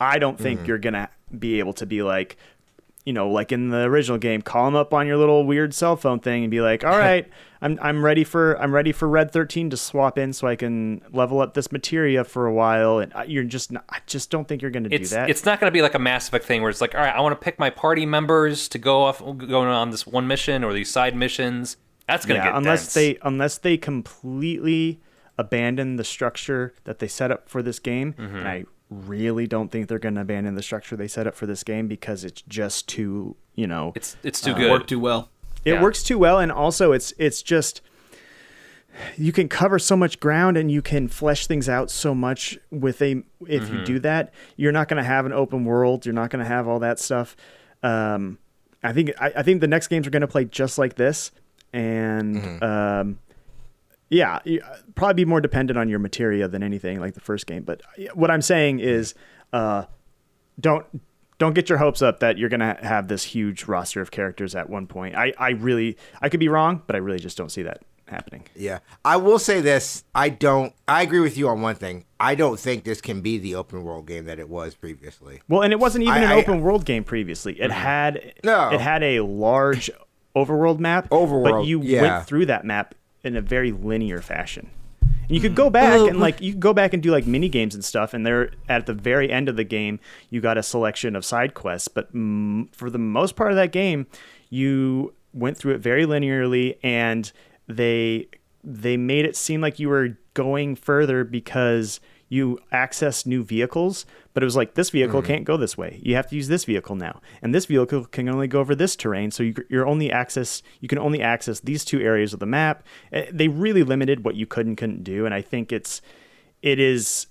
[0.00, 0.68] I don't think mm-hmm.
[0.68, 2.36] you're gonna be able to be like
[3.04, 5.96] you know like in the original game call them up on your little weird cell
[5.96, 7.28] phone thing and be like all right
[7.62, 11.00] i'm i'm ready for i'm ready for red 13 to swap in so i can
[11.12, 14.46] level up this materia for a while and I- you're just not, i just don't
[14.48, 16.62] think you're gonna do that it's not going to be like a Mass Effect thing
[16.62, 19.20] where it's like all right I want to pick my party members to go off
[19.20, 22.82] going on this one mission or these side missions that's going to yeah, get unless
[22.86, 22.94] dense.
[22.94, 25.00] they unless they completely
[25.38, 28.36] abandon the structure that they set up for this game, Mm-hmm.
[28.36, 31.46] and I really don't think they're going to abandon the structure they set up for
[31.46, 34.98] this game because it's just too you know it's it's too Uh, good Work too
[34.98, 35.30] well.
[35.64, 35.82] It yeah.
[35.82, 37.80] works too well, and also it's it's just
[39.16, 43.00] you can cover so much ground and you can flesh things out so much with
[43.00, 43.76] a if Mm-hmm.
[43.76, 46.48] you do that you're not going to have an open world you're not going to
[46.48, 47.34] have all that stuff
[47.82, 48.36] um,
[48.82, 51.30] i think I, I think the next games are going to play just like this
[51.72, 52.64] and Mm-hmm.
[52.64, 53.18] um,
[54.10, 54.40] yeah
[54.96, 57.80] probably be more dependent on your materia than anything like the first game but
[58.14, 59.14] what i'm saying is
[59.52, 59.84] uh,
[60.58, 60.84] don't
[61.40, 64.70] don't get your hopes up that you're gonna have this huge roster of characters at
[64.70, 65.16] one point.
[65.16, 68.44] I, I really I could be wrong, but I really just don't see that happening.
[68.54, 70.04] Yeah, I will say this.
[70.14, 70.72] I don't.
[70.86, 72.04] I agree with you on one thing.
[72.20, 75.40] I don't think this can be the open world game that it was previously.
[75.48, 77.60] Well, and it wasn't even I- an I- open world game previously.
[77.60, 78.70] It had No.
[78.70, 79.90] it had a large
[80.36, 81.50] overworld map, Overworld.
[81.50, 82.02] but you yeah.
[82.02, 84.70] went through that map in a very linear fashion.
[85.30, 87.48] And you could go back and like you could go back and do like mini
[87.48, 90.62] games and stuff, and there at the very end of the game you got a
[90.62, 91.86] selection of side quests.
[91.86, 94.08] But mm, for the most part of that game,
[94.48, 97.30] you went through it very linearly, and
[97.68, 98.26] they
[98.64, 102.00] they made it seem like you were going further because
[102.32, 105.98] you access new vehicles, but it was like this vehicle can't go this way.
[106.02, 108.94] You have to use this vehicle now, and this vehicle can only go over this
[108.96, 109.30] terrain.
[109.32, 112.84] So you, you're only access you can only access these two areas of the map.
[113.12, 116.00] Eh, They really limited what you could and couldn't do, and I think it's
[116.62, 117.26] it is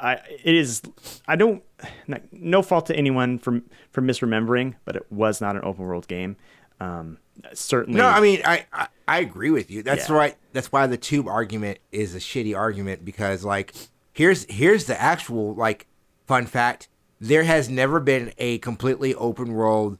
[0.00, 0.14] I
[0.44, 0.82] it is
[1.28, 1.62] I don't
[2.32, 3.62] no fault to anyone for
[3.92, 6.36] for misremembering, but it was not an open world game.
[6.80, 7.16] Um,
[7.54, 9.82] certainly, No, I mean, I, I I agree with you.
[9.84, 10.16] That's Yeah.
[10.16, 10.36] right.
[10.52, 13.72] That's why the tube argument is a shitty argument because like
[14.16, 15.86] here's here's the actual like
[16.26, 16.88] fun fact.
[17.20, 19.98] There has never been a completely open world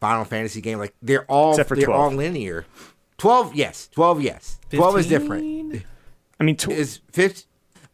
[0.00, 0.78] Final Fantasy game.
[0.78, 2.00] Like they're all Except for they're 12.
[2.00, 2.66] all linear.
[3.18, 3.88] Twelve, yes.
[3.92, 4.58] Twelve, yes.
[4.70, 5.84] Twelve is different.
[6.40, 7.46] I mean, tw- Is fifth?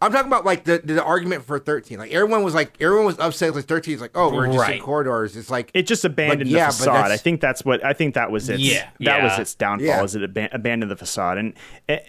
[0.03, 1.99] I'm talking about like the, the argument for thirteen.
[1.99, 3.55] Like everyone was like everyone was upset.
[3.55, 5.35] Like thirteen is like oh we're just in corridors.
[5.35, 7.11] It's like it just abandoned yeah, the but facade.
[7.11, 8.91] I think that's what I think that was its Yeah.
[9.01, 9.87] that was its downfall.
[9.87, 10.03] Yeah.
[10.05, 11.55] Is it aban- abandoned the facade and.
[11.89, 12.07] It,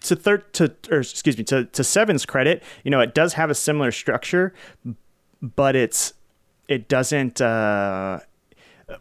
[0.00, 3.50] to third to or excuse me to to seven's credit, you know it does have
[3.50, 4.52] a similar structure,
[5.40, 6.14] but it's
[6.68, 7.40] it doesn't.
[7.40, 8.20] Uh,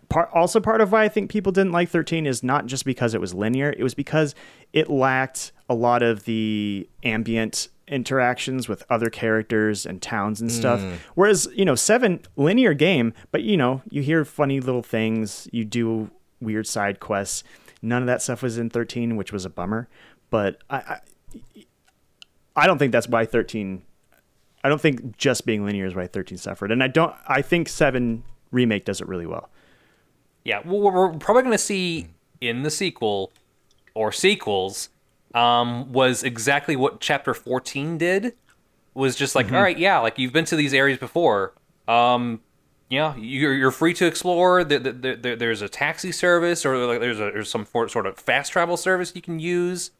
[0.09, 3.13] part also part of why I think people didn't like 13 is not just because
[3.13, 4.35] it was linear, it was because
[4.73, 10.79] it lacked a lot of the ambient interactions with other characters and towns and stuff.
[11.15, 15.65] Whereas, you know, 7 linear game, but you know, you hear funny little things, you
[15.65, 17.43] do weird side quests.
[17.81, 19.89] None of that stuff was in 13, which was a bummer.
[20.31, 20.99] But I, I,
[22.55, 23.83] I don't think that's why 13.
[24.63, 27.13] I don't think just being linear is why 13 suffered, and I don't.
[27.27, 29.51] I think seven remake does it really well.
[30.43, 32.07] Yeah, well, we're we're probably going to see
[32.39, 33.31] in the sequel
[33.93, 34.89] or sequels
[35.35, 38.33] um, was exactly what Chapter 14 did.
[38.93, 41.53] Was just like, all right, yeah, like you've been to these areas before.
[41.87, 42.41] Um,
[42.89, 44.65] yeah, you're, you're free to explore.
[44.65, 48.17] There, there, there, there's a taxi service, or like there's a there's some sort of
[48.17, 49.91] fast travel service you can use.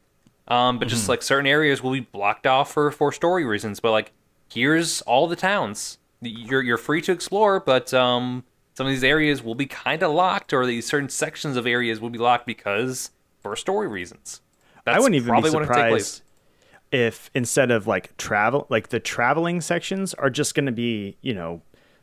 [0.52, 3.80] Um, but just like certain areas will be blocked off for for story reasons.
[3.80, 4.12] But like,
[4.52, 5.97] here's all the towns.
[6.22, 8.43] You're you're free to explore, but um,
[8.74, 12.02] some of these areas will be kind of locked, or these certain sections of areas
[12.02, 14.41] will be locked because for story reasons.
[14.84, 16.08] That's I wouldn't even be probably when it take place.
[16.08, 16.22] surprised
[16.91, 21.34] if instead of like travel, like the traveling sections are just going to be, you
[21.34, 21.62] know,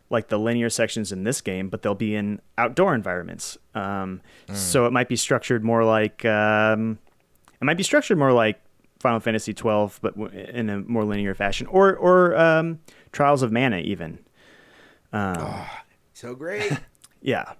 [0.08, 3.58] like the linear sections in this game, but they'll be in outdoor environments.
[3.74, 4.22] Um,
[4.52, 6.98] So it might be structured more like, um,
[7.60, 8.60] it might be structured more like
[9.00, 12.80] Final Fantasy twelve, but w- in a more linear fashion, or or um,
[13.12, 14.18] Trials of Mana even.
[15.12, 16.72] So great.
[17.20, 17.54] Yeah,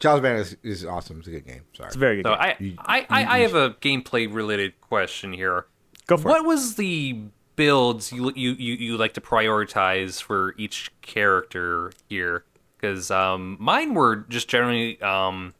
[0.00, 1.18] Charles Band is, is awesome.
[1.18, 1.60] It's a good game.
[1.74, 1.86] Sorry.
[1.88, 2.24] it's a very good.
[2.24, 2.78] So game.
[2.78, 5.66] I, I, I, I have a gameplay related question here.
[6.06, 6.46] Go for what it.
[6.46, 7.24] was the
[7.56, 12.44] builds you, you you you like to prioritize for each character here?
[12.76, 15.52] Because um, mine were just generally um,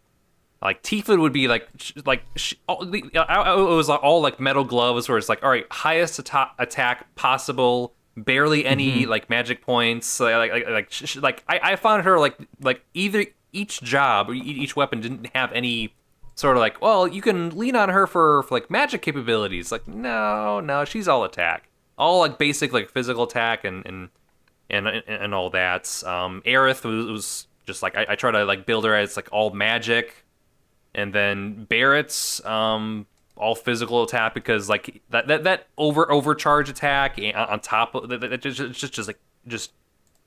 [0.65, 4.65] like Tifa would be like sh- like sh- all, I- it was all like metal
[4.65, 10.21] gloves where it's like all right highest atta- attack possible barely any like magic points
[10.21, 14.75] like like like, like I, I found her like like either each job or each
[14.75, 15.95] weapon didn't have any
[16.35, 19.71] sort of like well you can lean on her for, for like magic capabilities.
[19.71, 21.69] Like no no she's all attack.
[21.99, 24.09] All like basic like physical attack and and
[24.71, 26.03] and and, and all that.
[26.07, 29.29] Um Aerith was, was just like I, I try to like build her as like
[29.33, 30.24] all magic
[30.95, 37.19] and then Barret's um all physical attack because like that that, that over overcharge attack
[37.35, 39.73] on top of that, that just, just just like just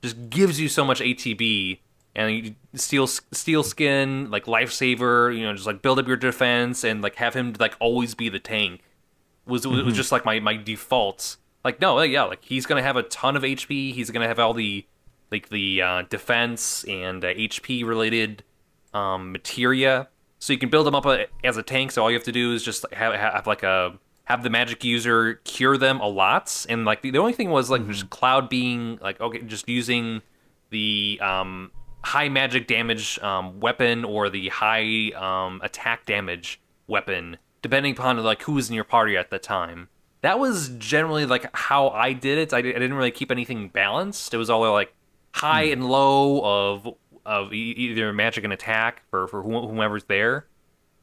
[0.02, 1.78] just gives you so much ATB
[2.14, 6.84] and you steel steel skin like lifesaver you know just like build up your defense
[6.84, 8.82] and like have him like always be the tank
[9.46, 11.36] was was just like my my default.
[11.64, 14.54] Like no yeah like he's gonna have a ton of HP he's gonna have all
[14.54, 14.86] the
[15.30, 18.44] like the uh, defense and uh, HP related
[18.94, 20.08] um, materia
[20.38, 21.92] so you can build them up a, as a tank.
[21.92, 24.84] So all you have to do is just have, have like a have the magic
[24.84, 26.66] user cure them a lot.
[26.68, 30.22] And like the, the only thing was like just Cloud being like okay, just using
[30.70, 31.70] the um,
[32.02, 38.42] high magic damage um, weapon or the high um, attack damage weapon, depending upon like
[38.42, 39.88] who was in your party at the time.
[40.20, 42.52] That was generally like how I did it.
[42.52, 44.34] I, I didn't really keep anything balanced.
[44.34, 44.92] It was all like
[45.32, 46.94] high and low of
[47.28, 50.46] of e- either magic and attack for for whom- whomever's there.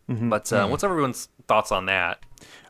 [0.08, 2.20] But uh, what's everyone's thoughts on that?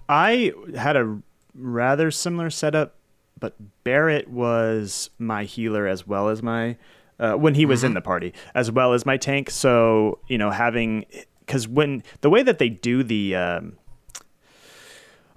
[0.08, 1.18] I had a
[1.54, 2.96] rather similar setup,
[3.40, 6.78] but Barret was my healer as well as my
[7.20, 9.50] uh, when he was in the party, as well as my tank.
[9.50, 11.06] So you know, having
[11.40, 13.78] because when the way that they do the um,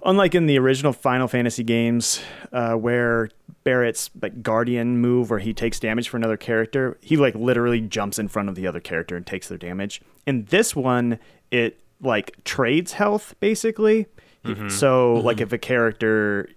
[0.05, 3.29] unlike in the original Final Fantasy games, uh, where
[3.69, 8.17] Barret's like guardian move where he takes damage for another character, he like literally jumps
[8.17, 10.01] in front of the other character and takes their damage.
[10.25, 11.19] In this one,
[11.51, 14.07] it like trades health basically.
[14.43, 14.69] Mm-hmm.
[14.69, 15.25] So mm-hmm.
[15.27, 16.49] like if a character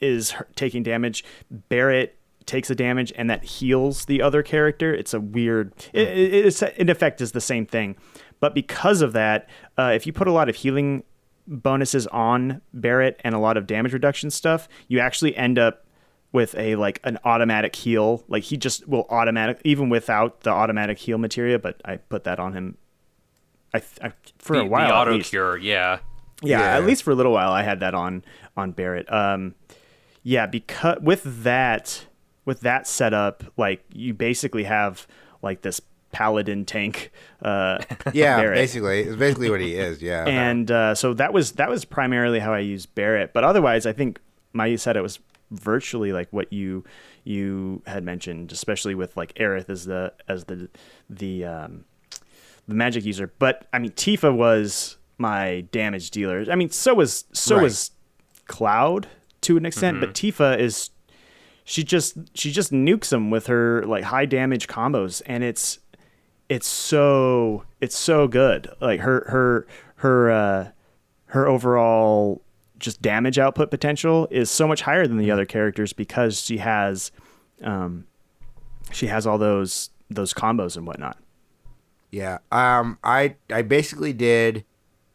[0.00, 2.16] is taking damage, Barret
[2.46, 4.94] takes the damage and that heals the other character.
[4.94, 5.72] It's a weird.
[5.92, 6.12] It, mm.
[6.12, 7.96] it, it's in effect is the same thing,
[8.38, 11.02] but because of that, uh, if you put a lot of healing
[11.48, 15.86] bonuses on Barret and a lot of damage reduction stuff, you actually end up
[16.32, 18.22] with a like an automatic heal.
[18.28, 21.58] Like he just will automatic even without the automatic heal materia.
[21.58, 22.76] But I put that on him.
[23.74, 25.30] I, I for The, a while the auto least.
[25.30, 25.98] cure, yeah.
[26.42, 26.76] Yeah, Yeah.
[26.76, 28.24] at least for a little while, I had that on
[28.56, 29.10] on Barret.
[29.12, 29.54] Um,
[30.22, 32.06] yeah, because with that
[32.44, 35.06] with that setup, like you basically have
[35.42, 35.80] like this
[36.12, 37.10] paladin tank.
[37.42, 37.78] Uh,
[38.12, 38.56] Yeah, Barret.
[38.56, 40.02] basically, it's basically what he is.
[40.02, 43.32] Yeah, and uh, so that was that was primarily how I used Barret.
[43.32, 44.18] But otherwise, I think
[44.52, 45.18] my setup was
[45.50, 46.84] virtually like what you
[47.24, 50.68] you had mentioned, especially with like Aerith as the as the
[51.08, 51.84] the um,
[52.68, 53.32] the magic user.
[53.38, 56.46] But I mean, Tifa was my damage dealer.
[56.50, 57.62] I mean, so was so Right.
[57.64, 57.90] was
[58.46, 59.08] Cloud
[59.42, 60.90] to an extent, but Tifa is
[61.64, 65.78] she just she just nukes them with her like high damage combos, and it's
[66.48, 68.68] it's so it's so good.
[68.80, 70.68] Like her her her uh,
[71.26, 72.42] her overall
[72.80, 77.12] just damage output potential is so much higher than the other characters because she has
[77.62, 78.06] um,
[78.90, 81.16] she has all those those combos and whatnot.
[82.10, 82.38] Yeah.
[82.50, 82.98] Um.
[83.04, 84.64] I I basically did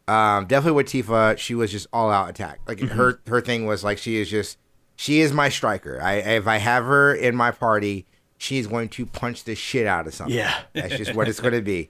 [0.07, 2.59] Um, definitely with Tifa, she was just all out attack.
[2.68, 4.57] Like her her thing was like she is just
[4.95, 5.99] she is my striker.
[6.01, 8.05] I if I have her in my party,
[8.38, 10.38] she's going to punch the shit out of something.
[10.38, 10.55] Yeah.
[10.74, 11.89] that's just what it's going to be.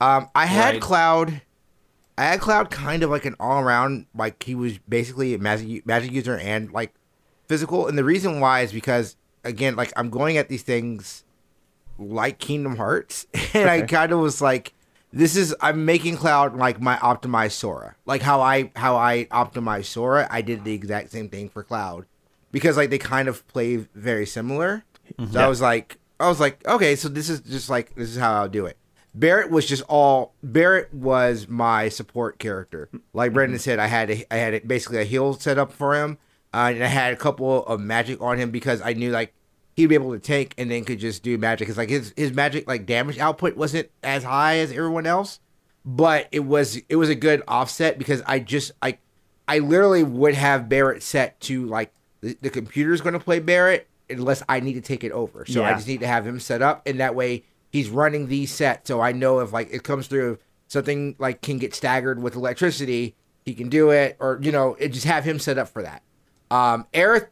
[0.00, 0.80] Um, I had Right.
[0.80, 1.42] Cloud.
[2.18, 5.86] I had Cloud kind of like an all around like he was basically a magic
[5.86, 6.94] magic user and like
[7.46, 7.86] physical.
[7.86, 11.24] And the reason why is because again, like I'm going at these things
[11.98, 14.72] like Kingdom Hearts, and I kind of was like,
[15.12, 19.86] this is I'm making Cloud like my optimized Sora, like how I how I optimized
[19.86, 20.26] Sora.
[20.30, 22.06] I did the exact same thing for Cloud
[22.50, 24.84] because like they kind of play very similar.
[25.18, 25.38] So mm-hmm.
[25.38, 28.34] I was like, I was like, okay, so this is just like this is how
[28.34, 28.76] I'll do it.
[29.16, 32.90] Barret was just all Barret was my support character.
[33.14, 35.94] Like Brendan said, I had a, I had a, basically a heal set up for
[35.94, 36.18] him,
[36.52, 39.32] uh, and I had a couple of magic on him because I knew like
[39.74, 41.66] he'd be able to tank and then could just do magic.
[41.66, 45.40] Cause like his his magic like damage output wasn't as high as everyone else,
[45.86, 48.98] but it was it was a good offset because I just I
[49.48, 51.90] I literally would have Barret set to like
[52.20, 55.46] the, the computer's going to play Barret unless I need to take it over.
[55.46, 58.52] So I just need to have him set up, and that way he's running these
[58.52, 58.86] set.
[58.86, 60.38] So I know if like it comes through
[60.68, 63.14] something like can get staggered with electricity,
[63.44, 66.02] he can do it, or you know, it just have him set up for that.
[66.50, 67.28] Um, Aerith,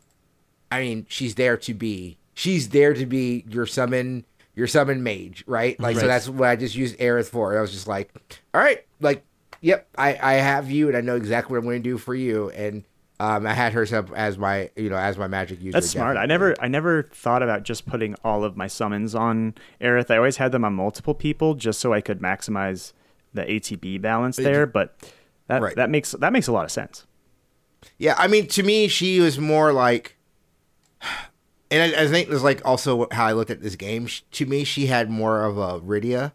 [0.70, 2.18] I mean, she's there to be.
[2.34, 4.24] She's there to be your summon,
[4.56, 5.78] your summon mage, right?
[5.78, 7.56] Like, so that's what I just used Aerith for.
[7.56, 8.12] I was just like,
[8.52, 9.24] all right, like,
[9.60, 12.14] yep, I I have you, and I know exactly what I'm going to do for
[12.14, 12.84] you, and
[13.20, 15.72] um, I had her set up as my, you know, as my magic user.
[15.72, 16.16] That's smart.
[16.16, 20.10] I never I never thought about just putting all of my summons on Aerith.
[20.10, 22.92] I always had them on multiple people just so I could maximize
[23.32, 24.96] the ATB balance there, but
[25.46, 25.76] that Right.
[25.76, 27.06] that makes that makes a lot of sense.
[27.98, 30.16] Yeah, I mean, to me, she was more like,
[31.70, 34.06] and I, I think it was like also how I looked at this game.
[34.06, 36.32] Sh- To me, she had more of a Rydia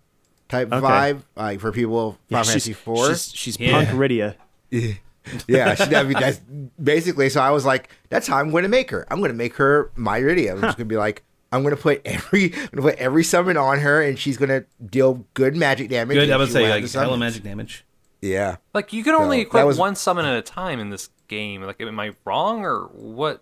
[0.48, 0.86] type Okay.
[0.86, 3.08] vibe, like for people Final Fantasy she's, Four.
[3.10, 3.72] she's, she's Yeah.
[3.72, 4.36] punk Rydia.
[5.48, 6.40] yeah, she, I mean, that's
[6.82, 7.30] basically.
[7.30, 9.06] So I was like, that's how I'm going to make her.
[9.12, 10.52] I'm going to make her my Rydia.
[10.52, 12.96] I'm just going to be like, I'm going to put every, I'm going to put
[12.96, 16.16] every summon on her, and she's going to deal good magic damage.
[16.16, 16.30] Good.
[16.32, 17.86] I would she say will have like hella magic damage.
[18.22, 18.58] Yeah.
[18.74, 21.62] Like you can only So, equip was- one summon at a time in this game.
[21.64, 23.42] Like, am I wrong or what?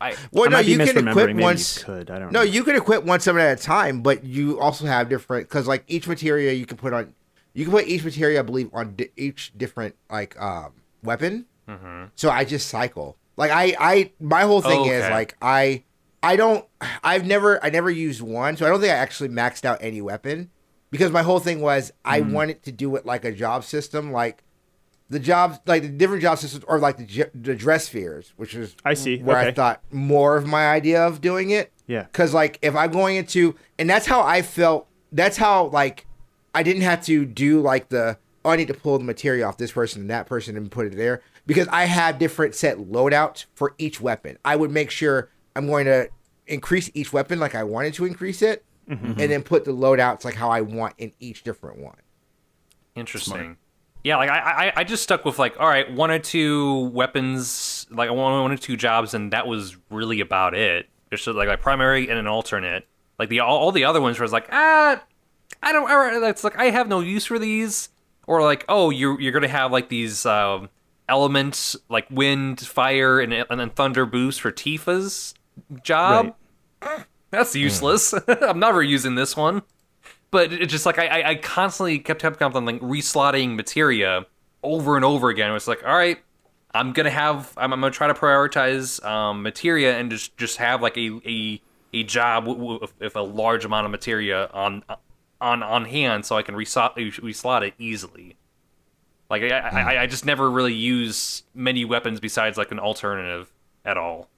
[0.00, 1.82] I Well, I no, might be you can equip Maybe you once.
[1.82, 2.10] could.
[2.10, 2.40] I don't know.
[2.40, 2.52] No, know.
[2.52, 5.84] you can equip one summon at a time, but you also have different because like
[5.88, 7.14] each materia you can put on,
[7.56, 11.46] you can put each material, I believe on di- each different like um weapon.
[12.14, 13.16] So I just cycle.
[13.36, 15.10] Like I, I my whole thing is Okay.
[15.12, 15.82] like I,
[16.22, 16.64] I don't.
[17.02, 20.00] I've never, I never used one, so I don't think I actually maxed out any
[20.00, 20.50] weapon
[20.90, 24.44] because my whole thing was I wanted to do it like a job system, like
[25.10, 28.76] the jobs, like the different job systems, or like the the dress spheres, which is
[28.84, 29.18] I see.
[29.18, 31.72] where I thought more of my idea of doing it.
[31.88, 32.04] Yeah.
[32.04, 34.86] Because like if I'm going into, and that's how I felt.
[35.12, 36.05] That's how like
[36.56, 39.58] I didn't have to do like the oh I need to pull the material off
[39.58, 43.44] this person and that person and put it there because I had different set loadouts
[43.54, 44.38] for each weapon.
[44.44, 46.08] I would make sure I'm going to
[46.46, 50.34] increase each weapon like I wanted to increase it, and then put the loadouts like
[50.34, 51.96] how I want in each different one.
[52.94, 53.56] Interesting.
[54.02, 57.86] Yeah, like I, I, I just stuck with like, all right, one or two weapons,
[57.90, 60.88] like one, one or two jobs, and that was really about it.
[61.10, 62.86] Just like like primary and an alternate.
[63.18, 65.02] Like the all, all the other ones was like, ah,
[65.62, 66.20] I don't.
[66.20, 67.88] That's like I have no use for these.
[68.26, 70.68] Or like, oh, you're you're gonna have like these um,
[71.08, 75.34] elements like wind, fire, and and then thunder boost for Tifa's
[75.82, 76.34] job.
[77.30, 78.14] That's useless.
[78.28, 79.62] I'm never using this one
[80.30, 84.26] but it's just like I, I, I constantly kept kept on like reslotting materia
[84.62, 85.50] over and over again.
[85.50, 86.18] It was like, all right,
[86.74, 90.82] I'm gonna have I'm, I'm gonna try to prioritize um, materia and just just have
[90.82, 91.62] like a a,
[91.94, 94.82] a job w- w- with, with a large amount of materia on
[95.40, 98.36] on on hand, so I can reslot reslot it easily.
[99.28, 103.52] Like I, I, I just never really use many weapons besides like an alternative
[103.84, 104.28] at all.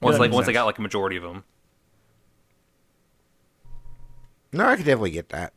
[0.00, 1.44] Once that like makes once I got like a majority of them.
[4.52, 5.52] No, I could definitely get that.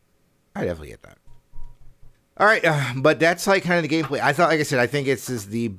[0.55, 1.17] I definitely get that.
[2.37, 4.19] All right, uh, but that's like kind of the gameplay.
[4.19, 5.71] I thought, like I said, I think it's is the,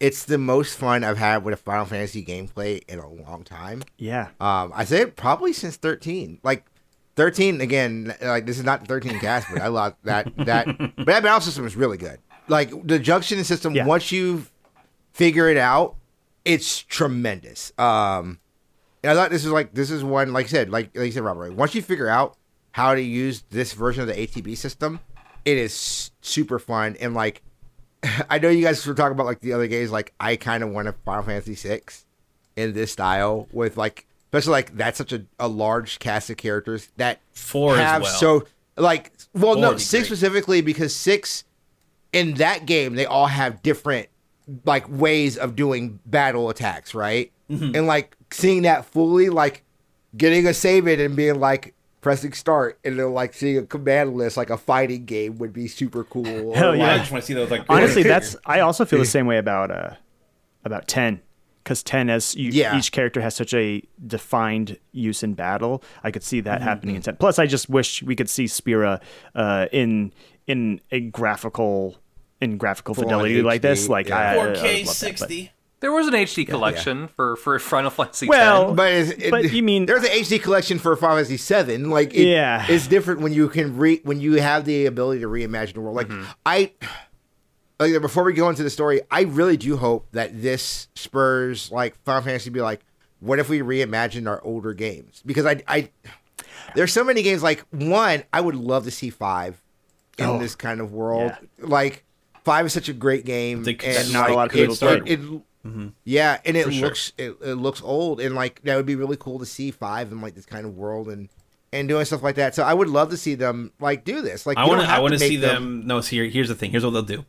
[0.00, 3.82] it's the most fun I've had with a Final Fantasy gameplay in a long time.
[3.98, 4.30] Yeah.
[4.40, 6.40] Um, I say probably since thirteen.
[6.42, 6.64] Like
[7.16, 8.14] thirteen again.
[8.20, 10.66] Like this is not thirteen cast, but I love that that.
[10.96, 12.18] but that battle system is really good.
[12.48, 13.74] Like the junction system.
[13.74, 13.86] Yeah.
[13.86, 14.46] Once you
[15.12, 15.96] figure it out,
[16.44, 17.72] it's tremendous.
[17.78, 18.38] Um,
[19.02, 21.12] and I thought this is like this is one like I said like like you
[21.12, 21.52] said Robert.
[21.54, 22.36] Once you figure out
[22.72, 25.00] how to use this version of the ATB system,
[25.44, 27.42] it is super fun and like.
[28.28, 29.92] I know you guys were talking about like the other games.
[29.92, 32.04] Like I kind of want a Final Fantasy six
[32.56, 36.88] in this style with like especially like that's such a, a large cast of characters
[36.96, 38.12] that Four as have well.
[38.18, 40.16] so like well Four no would six great.
[40.18, 41.44] specifically because six
[42.12, 44.08] in that game they all have different
[44.64, 47.30] like ways of doing battle attacks, right?
[47.48, 49.62] And like seeing that fully, like
[50.16, 54.14] getting a save it and being like pressing start, and then like seeing a command
[54.16, 56.54] list like a fighting game would be super cool.
[56.54, 56.94] Hell Or, yeah.
[56.94, 59.36] I just want to see those like Honestly, that's I also feel the same way
[59.38, 59.90] about uh
[60.64, 61.20] about ten
[61.62, 62.76] because ten as you, Yeah.
[62.76, 65.82] each character has such a defined use in battle.
[66.02, 66.44] I could see Mm-hmm.
[66.46, 67.16] that happening in ten.
[67.16, 69.00] Plus, I just wish we could see Spira
[69.34, 70.12] uh, in
[70.46, 71.96] in a graphical
[72.40, 73.86] in graphical Full on fidelity like this.
[73.86, 74.16] HD, Like yeah.
[74.18, 75.52] I, I- I would 4K love that, but- 60.
[75.80, 78.76] There was an HD collection for for Final Fantasy Well, X.
[78.76, 81.90] But, it's, it, But you mean- there's an HD collection for Final Fantasy Seven?
[81.90, 82.64] Like, it, Yeah.
[82.68, 85.96] it's different when you can re when you have the ability to reimagine the world.
[85.96, 86.08] Like,
[86.46, 86.70] I
[87.82, 91.70] Oh, like before we go into the story, I really do hope that this spurs
[91.70, 92.80] like Final Fantasy to be like,
[93.20, 95.22] what if we reimagined our older games?
[95.24, 95.90] Because I, I
[96.74, 97.42] there's so many games.
[97.42, 99.62] Like one, I would love to see five
[100.18, 101.32] in Oh, this kind of world.
[101.58, 102.04] Like
[102.44, 104.78] five is such a great game, They- and that not a lot of people it-
[104.78, 105.02] played.
[105.08, 105.88] it- mm-hmm.
[106.04, 106.82] yeah, and it For sure.
[106.88, 110.10] looks it, it looks old, and like that would be really cool to see five
[110.12, 111.28] in like this kind of world and
[111.72, 112.54] and doing stuff like that.
[112.54, 114.44] So I would love to see them like do this.
[114.46, 114.88] Like I want to.
[114.88, 115.86] I want to make see them.
[115.86, 116.70] No, see, here, here's the thing.
[116.72, 117.24] Here's what they'll do,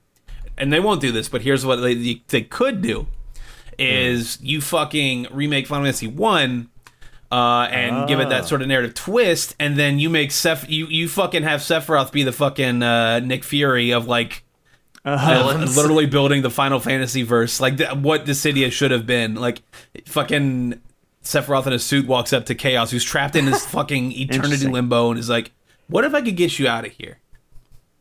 [0.57, 1.29] and they won't do this.
[1.29, 3.07] But here's what they they could do:
[3.77, 6.69] is you fucking remake Final Fantasy One.
[7.31, 10.85] Uh, and give it that sort of narrative twist, and then you make Seph, you
[10.85, 14.43] you fucking have Sephiroth be the fucking uh, Nick Fury of like
[15.03, 15.75] uh, Villains.
[15.75, 19.33] literally building the Final Fantasy verse, like th- what Dissidia should have been.
[19.33, 19.63] Like
[20.05, 20.79] fucking
[21.23, 25.09] Sephiroth in a suit walks up to Chaos, who's trapped in this fucking eternity limbo,
[25.09, 25.51] and is like,
[25.87, 27.19] "What if I could get you out of here?"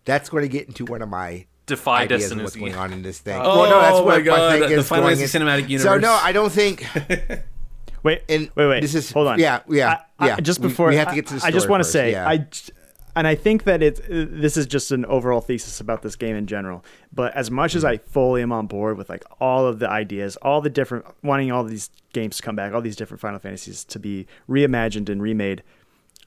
[0.05, 2.43] That's going to get into one of my Defy ideas of Destiny.
[2.43, 3.41] what's going on in this thing.
[3.41, 5.97] Oh, well, no, that's my what God, thing the is Final Fantasy in- Cinematic So
[5.99, 6.85] no, I don't think.
[8.03, 8.81] Wait, And wait, wait.
[8.81, 9.39] this is- hold on.
[9.39, 10.41] yeah, yeah, I- I- yeah.
[10.41, 12.27] just before we have to get to the I, I just want to say, yeah.
[12.29, 12.73] I, j-
[13.15, 16.35] and I think that it's uh, this is just an overall thesis about this game
[16.35, 16.85] in general.
[17.13, 17.77] But as much Mm-hmm.
[17.79, 21.05] as I fully am on board with like all of the ideas, all the different
[21.23, 25.09] wanting all these games to come back, all these different Final Fantasies to be reimagined
[25.09, 25.63] and remade,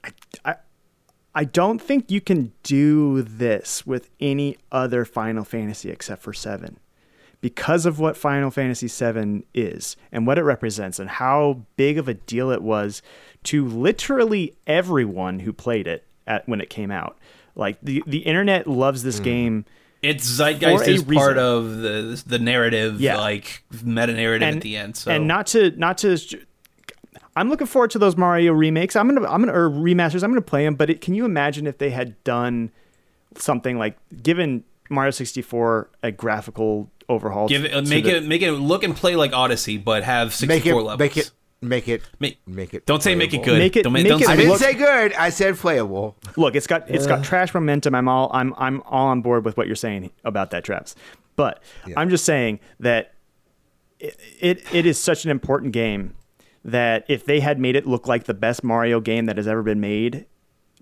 [0.06, 0.12] I,
[0.46, 0.56] I
[1.38, 6.80] I don't think you can do this with any other Final Fantasy except for 7.
[7.42, 12.08] Because of what Final Fantasy 7 is and what it represents and how big of
[12.08, 13.02] a deal it was
[13.44, 17.18] to literally everyone who played it at when it came out.
[17.54, 19.24] Like the the internet loves this hmm.
[19.24, 19.66] game
[20.02, 21.38] It's zeitgeist For is part reason.
[21.38, 23.18] of the the narrative, Yeah.
[23.18, 24.98] like meta narrative and at the end.
[24.98, 26.18] So and not to not to
[27.36, 28.96] I'm looking forward to those Mario remakes.
[28.96, 30.24] I'm gonna I'm gonna or remasters.
[30.24, 30.76] I'm gonna play them.
[30.76, 32.72] But it, can you imagine if they had done
[33.38, 37.48] something like given Mario 64 a graphical overhaul?
[37.50, 40.04] give it, uh, to make the- it make it look and play like Odyssey, but
[40.04, 41.00] have 64 make it, levels.
[41.00, 41.32] make it,
[41.62, 42.86] make it, Make- make it.
[42.86, 43.58] Don't say make it good.
[43.58, 45.14] Make it- don't make don't it say I didn't look- say good.
[45.14, 46.16] I said playable.
[46.38, 46.56] look.
[46.56, 47.96] It's got it's got trash momentum.
[47.96, 50.96] I'm all I'm I'm all on board with what you're saying about that, Travis.
[51.36, 51.62] But
[51.98, 53.14] I'm just saying that
[54.00, 56.14] it, it it is such an important game
[56.66, 59.61] that if they had made it look like the best Mario game that has ever
[59.61, 60.26] been made,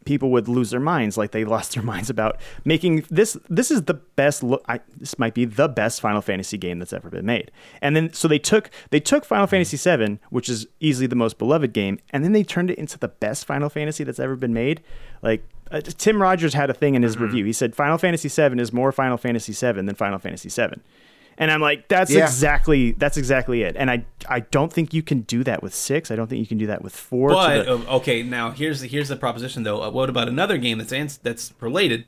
[0.05, 3.83] people would lose their minds like they lost their minds about making this this is
[3.83, 7.25] the best look I, this might be the best Final Fantasy game that's ever been
[7.25, 7.51] made.
[7.81, 11.37] And then so they took they took Final Fantasy 7, which is easily the most
[11.37, 14.53] beloved game, and then they turned it into the best Final Fantasy that's ever been
[14.53, 14.81] made.
[15.21, 17.43] Like uh, Tim Rogers had a thing in his review.
[17.45, 20.81] He said Final Fantasy 7 is more Final Fantasy 7 than Final Fantasy 7.
[21.37, 22.23] And I'm like, that's Yeah.
[22.23, 23.75] exactly that's exactly it.
[23.77, 26.11] And I I don't think you can do that with six.
[26.11, 27.29] I don't think you can do that with four.
[27.29, 29.81] But the- uh, okay, now here's the here's the proposition though.
[29.83, 32.05] Uh, what about another game that's ans- that's related?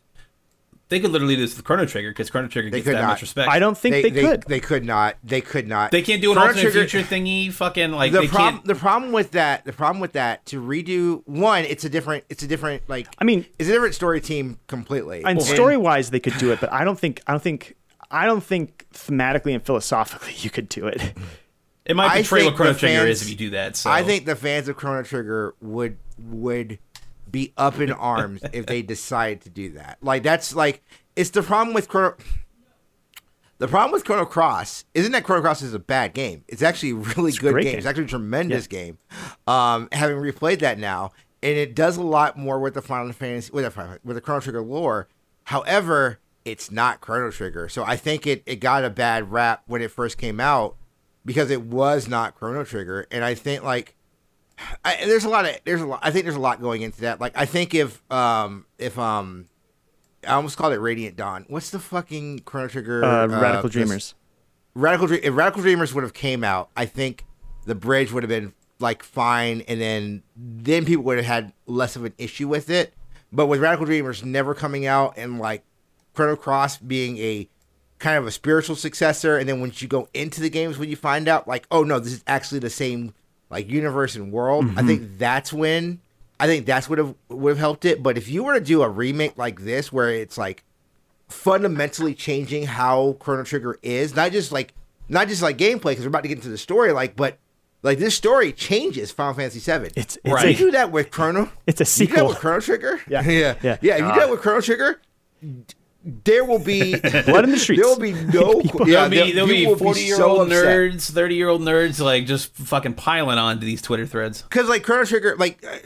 [0.88, 3.08] They could literally do this with Chrono Trigger because Chrono Trigger gets could that not.
[3.08, 3.50] much respect.
[3.50, 4.44] I don't think They, they, they, could.
[4.44, 5.16] they could not.
[5.24, 5.90] They could not.
[5.90, 7.52] They can't do an Chrono alternate Trigger- future thingy.
[7.52, 8.66] Fucking like the they problem can't.
[8.68, 12.44] the problem with that the problem with that to redo one it's a different it's
[12.44, 16.20] a different like I mean- it's a different story team completely and story wise they
[16.20, 17.76] could do it, but I don't think I don't think
[18.16, 21.14] I don't think thematically and philosophically you could do it.
[21.86, 23.76] It might I betray what think Chrono the Trigger fans- is if you do that.
[23.76, 26.80] So I think the fans of Chrono Trigger would would
[27.30, 29.98] be up in arms if they decide to do that.
[30.02, 30.82] Like that's like
[31.16, 32.16] it's the problem with Chrono.
[33.58, 36.44] The problem with Chrono Cross isn't that Chrono Cross is a bad game.
[36.48, 37.72] It's actually a really a good great game.
[37.74, 37.78] game.
[37.80, 38.98] It's actually a tremendous game.
[39.48, 41.12] Um, having replayed that now,
[41.44, 44.22] and it does a lot more with the Final Fantasy with the Final- with the
[44.22, 45.08] Chrono Trigger lore.
[45.46, 49.82] However, it's not Chrono Trigger, so I think it it got a bad rap when
[49.82, 50.76] it first came out
[51.26, 53.96] because it was not Chrono Trigger, and I think like
[54.86, 56.00] I, there's a lot of there's a lot.
[56.04, 57.20] I think there's a lot going into that.
[57.20, 59.48] Like I think if um if um
[60.26, 61.46] I almost called it Radiant Dawn.
[61.50, 63.04] What's the fucking Chrono Trigger?
[63.04, 64.16] Uh, Radical this- Dreamers.
[64.74, 65.22] Radical Dream.
[65.24, 67.26] If Radical Dreamers would have came out, I think
[67.66, 71.96] the bridge would have been like fine, and then then people would have had less
[71.96, 72.94] of an issue with it.
[73.32, 75.64] But with Radical Dreamers never coming out and like
[76.16, 77.48] Chrono Cross being a
[78.00, 80.96] kind of a spiritual successor, and then once you go into the games, when you
[80.96, 83.14] find out like, oh no, this is actually the same
[83.50, 84.66] like universe and world.
[84.66, 84.88] I mm-hmm.
[84.88, 86.00] think that's when
[86.40, 88.04] I think that's would have would have helped it.
[88.04, 90.64] But if you were to do a remake like this, where it's like
[91.30, 94.74] fundamentally changing how Chrono Trigger is, not just like
[95.08, 97.38] not just like gameplay, because we're about to get into the story, like, but
[97.84, 99.88] like this story changes Final Fantasy VII.
[99.88, 101.52] It's- it's If you do that with Chrono.
[101.68, 102.10] It's a sequel.
[102.10, 103.02] You do that with Chrono Trigger.
[103.08, 103.22] Yeah.
[103.30, 103.78] yeah, Yeah.
[103.82, 103.94] yeah.
[103.94, 105.00] If you do that with Chrono Trigger,
[106.24, 107.82] there will be Blood in the streets.
[107.82, 108.62] There will be no.
[108.62, 110.66] People- yeah, there'll be, there- there'll be people will 40 year so old upset.
[110.66, 114.44] nerds, 30 year old nerds, like just fucking piling on to these Twitter threads.
[114.44, 115.78] because like Chrono Trigger, like uh,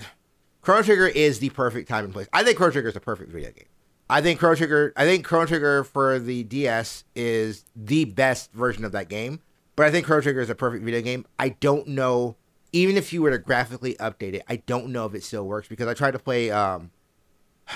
[0.61, 2.27] Chrono Trigger is the perfect time and place.
[2.33, 3.65] I think Chrono Trigger is the perfect video game.
[4.09, 8.83] I think Chrono Trigger, I think Chrono Trigger for the DS is the best version
[8.83, 9.39] of that game.
[9.75, 11.25] But I think Chrono Trigger is a perfect video game.
[11.37, 12.35] I don't know,
[12.73, 15.67] even if you were to graphically update it, I don't know if it still works
[15.69, 16.51] because I tried to play.
[16.51, 16.91] um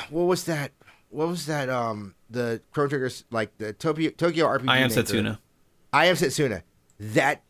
[0.09, 0.71] What was that?
[1.13, 1.69] What was that?
[1.69, 4.67] Um, the Chrono Trigger's like the Tokyo Tokyo RPG.
[4.69, 5.03] I am Maker.
[5.03, 5.39] Setsuna.
[5.93, 6.63] I am Setsuna.
[6.99, 7.43] That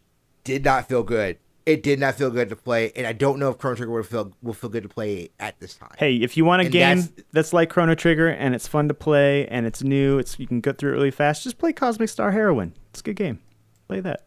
[0.43, 1.37] did not feel good.
[1.65, 4.03] It did not feel good to play, and I don't know if Chrono Trigger will
[4.03, 5.91] feel will feel good to play at this time.
[5.97, 8.89] Hey, if you want a And game that's- that's, like Chrono Trigger and it's fun
[8.89, 11.43] to play and it's new, it's you can get through it really fast.
[11.43, 12.73] Just play Cosmic Star Heroine.
[12.89, 13.39] It's a good game.
[13.87, 14.23] Play that.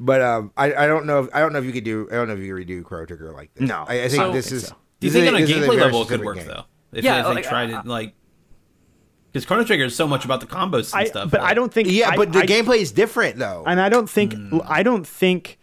[0.00, 1.20] But um, I, I don't know.
[1.20, 2.08] If, I don't know if you could do.
[2.10, 3.68] I don't know if you could redo Chrono Trigger like this.
[3.68, 3.84] No.
[3.88, 4.66] I, I think So- this I think is.
[4.68, 4.76] so.
[4.98, 6.46] Do you this think is- on a gameplay level it could work game.
[6.48, 6.64] though?
[6.96, 8.14] If, Yeah, if they like, tried I- it like
[9.32, 11.30] because Chrono Trigger is so much about the combos and I, stuff.
[11.30, 11.88] but like- I don't think.
[11.90, 13.64] Yeah, I- but the I- gameplay is different though.
[13.66, 14.60] and I don't think Hmm.
[14.66, 15.58] I don't think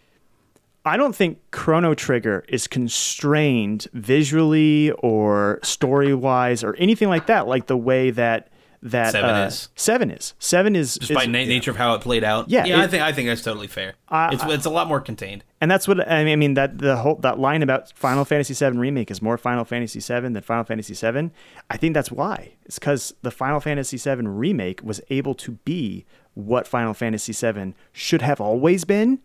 [0.85, 7.47] I don't think Chrono Trigger is constrained visually or story wise or anything like that,
[7.47, 8.49] like the way that
[8.83, 9.69] that Seven uh, is.
[9.75, 10.33] Seven is.
[10.39, 12.49] Seven is just by is- na- nature of how it played out.
[12.49, 12.81] Yeah, yeah.
[12.81, 13.95] I think I think that's totally fair.
[14.09, 15.43] I- it's it's a lot more contained.
[15.61, 16.33] and that's what I mean.
[16.33, 19.63] I mean that the whole that line about Final Fantasy VII remake is more Final
[19.65, 21.31] Fantasy VII than Final Fantasy VII.
[21.69, 22.53] I think that's why.
[22.65, 27.73] It's because the Final Fantasy VII remake was able to be what Final Fantasy VII
[27.91, 29.19] should have always been.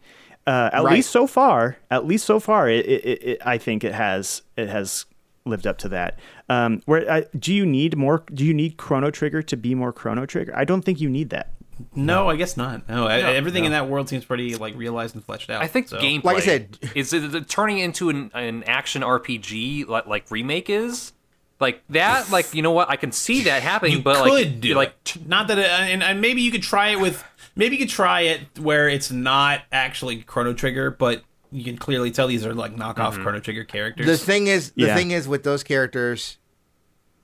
[0.47, 0.95] Uh, at Right.
[0.95, 4.41] least so far, at least so far, it, it, it, it I think it has
[4.57, 5.05] it has
[5.49, 6.19] lived up to that.
[6.49, 8.25] Um, where I, do you need more?
[8.33, 10.53] Do you need Chrono Trigger to be more Chrono Trigger?
[10.57, 11.53] I don't think you need that.
[11.95, 12.89] No, I guess not.
[12.89, 15.63] No, I, everything in that world seems pretty like realized and fleshed out.
[15.63, 15.99] I think so.
[15.99, 20.31] gameplay, Like I said- is it, it turning into an, an action RPG like, like
[20.31, 21.13] remake is
[21.61, 22.31] like that.
[22.33, 24.95] Like you know what, I can see that happening, you but could like do like
[25.15, 25.29] it.
[25.29, 27.23] not that, it, and, and maybe you could try it with
[27.55, 32.11] maybe you could try it where it's not actually Chrono Trigger, but you can clearly
[32.11, 33.23] tell these are like knockoff Mm-hmm.
[33.23, 34.07] Chrono Trigger characters.
[34.07, 34.95] the thing is, the Yeah.
[34.97, 36.39] thing is with those characters,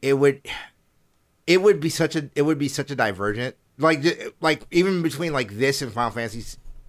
[0.03, 0.41] it would,
[1.47, 3.57] it would be such a, it would be such a divergent.
[3.79, 4.05] Like,
[4.41, 6.41] like even between like this and Final Fantasy,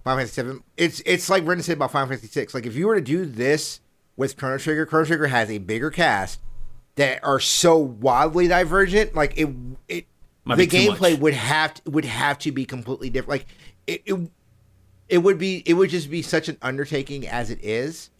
[0.04, 2.54] Final Fantasy Seven, it's it's like Brendan said about Final Fantasy Six.
[2.54, 3.80] Like, if you were to do this
[4.16, 6.40] with Chrono Trigger, Chrono Trigger has a bigger cast
[6.94, 9.14] that are so wildly divergent.
[9.16, 9.48] Like it,
[9.88, 10.06] it
[10.44, 13.30] Might the gameplay would have to, would have to be completely different.
[13.30, 13.46] Like
[13.88, 14.30] it, it,
[15.08, 18.10] it would be, it would just be such an undertaking as it is.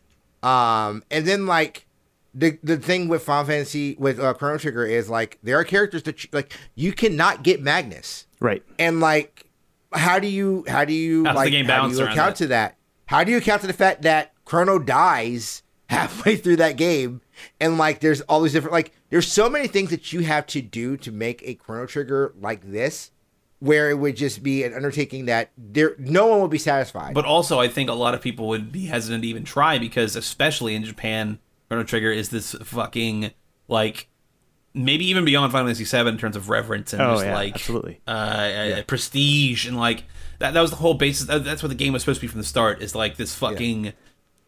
[0.43, 1.87] Um, and then like
[2.35, 6.03] the the thing with Final Fantasy with uh, Chrono Trigger is like there are characters
[6.05, 8.63] that you, like you cannot get Magus, Right.
[8.79, 9.47] and like
[9.93, 12.37] how do you how do you How's the like game how do you account that?
[12.37, 12.77] to that?
[13.07, 17.23] How do you account to the fact that Chrono dies halfway through that game,
[17.61, 20.61] and like there's all these different like there's so many things that you have to
[20.61, 23.11] do to make a Chrono Trigger like this,
[23.61, 27.15] where it would just be an undertaking that there no one would be satisfied.
[27.15, 30.15] But also, I think a lot of people would be hesitant to even try because,
[30.17, 31.39] especially in Japan,
[31.69, 33.31] Chrono Trigger is this fucking
[33.69, 34.09] like
[34.75, 37.55] maybe even beyond Final Fantasy VII in terms of reverence and Oh, just yeah, like
[37.55, 38.01] absolutely.
[38.07, 40.05] uh, uh, prestige and like
[40.39, 40.53] that.
[40.53, 41.27] That was the whole basis.
[41.27, 42.83] That's what the game was supposed to be from the start.
[42.83, 43.95] Is like this fucking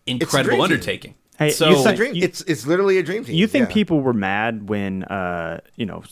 [0.06, 1.14] incredible dream undertaking.
[1.38, 2.14] Hey, so you it's a think- dream.
[2.14, 3.34] you- it's it's literally a dream team.
[3.36, 3.74] You think yeah.
[3.74, 6.02] people were mad when uh, you know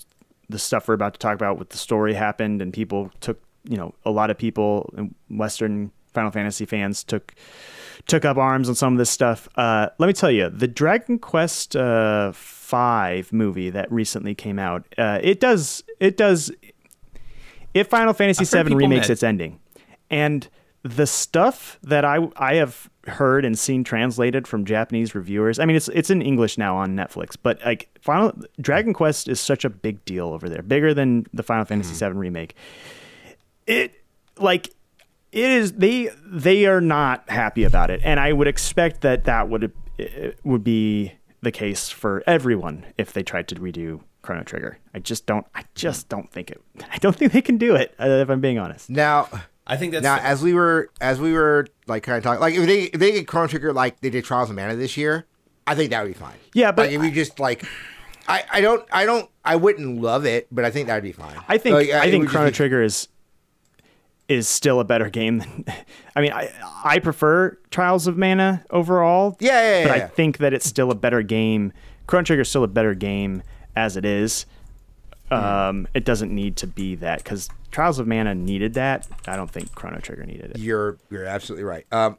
[0.48, 3.76] the stuff we're about to talk about with the story happened, and people took you
[3.76, 4.90] know a lot of people,
[5.28, 7.34] Western Final Fantasy fans took
[8.06, 9.48] took up arms on some of this stuff.
[9.56, 14.86] Uh, let me tell you, the Dragon Quest uh, Five movie that recently came out,
[14.98, 16.50] uh, it does it does
[17.74, 19.12] if Final Fantasy I've VII remakes mad.
[19.12, 19.60] its ending,
[20.10, 20.48] and
[20.82, 25.58] the stuff that I I have heard and seen translated from Japanese reviewers.
[25.58, 29.40] I mean, it's it's in English now on Netflix, but like Final Dragon Quest is
[29.40, 32.54] such a big deal over there, bigger than the Final Fantasy VII remake.
[33.66, 33.94] It
[34.38, 34.68] like
[35.32, 39.48] it is they they are not happy about it, and I would expect that that
[39.48, 39.72] would
[40.44, 41.12] would be
[41.42, 44.78] the case for everyone if they tried to redo Chrono Trigger.
[44.94, 45.46] I just don't.
[45.54, 46.60] I just don't think it.
[46.90, 47.94] I don't think they can do it.
[48.00, 48.90] Uh, if I'm being honest.
[48.90, 49.28] now?
[49.66, 52.54] I think that's Now, as we were as we were like kind of talking, like
[52.54, 55.26] if they if they get Chrono Trigger like they did Trials of Mana this year,
[55.66, 56.36] I think that would be fine.
[56.54, 57.64] Yeah, but like if you just like,
[58.28, 61.12] I I don't I don't I wouldn't love it, but I think that would be
[61.12, 61.36] fine.
[61.48, 63.08] I think Like, uh, I think would Chrono be- Trigger is
[64.28, 65.64] is still a better game than.
[66.16, 66.50] I mean, I
[66.84, 69.36] I prefer Trials of Mana overall.
[69.40, 70.04] Yeah, yeah, yeah, But yeah.
[70.04, 71.72] I think that it's still a better game.
[72.06, 73.42] Chrono Trigger is still a better game
[73.74, 74.46] as it is.
[75.30, 79.06] Um, it doesn't need to be that because Trials of Mana needed that.
[79.26, 80.58] I don't think Chrono Trigger needed it.
[80.58, 81.84] You're you're absolutely right.
[81.92, 82.18] Um,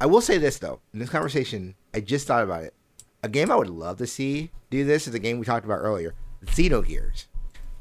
[0.00, 0.80] I will say this though.
[0.92, 2.74] In this conversation, I just thought about it.
[3.22, 5.78] A game I would love to see do this is a game we talked about
[5.78, 6.14] earlier,
[6.46, 7.26] Xenogears.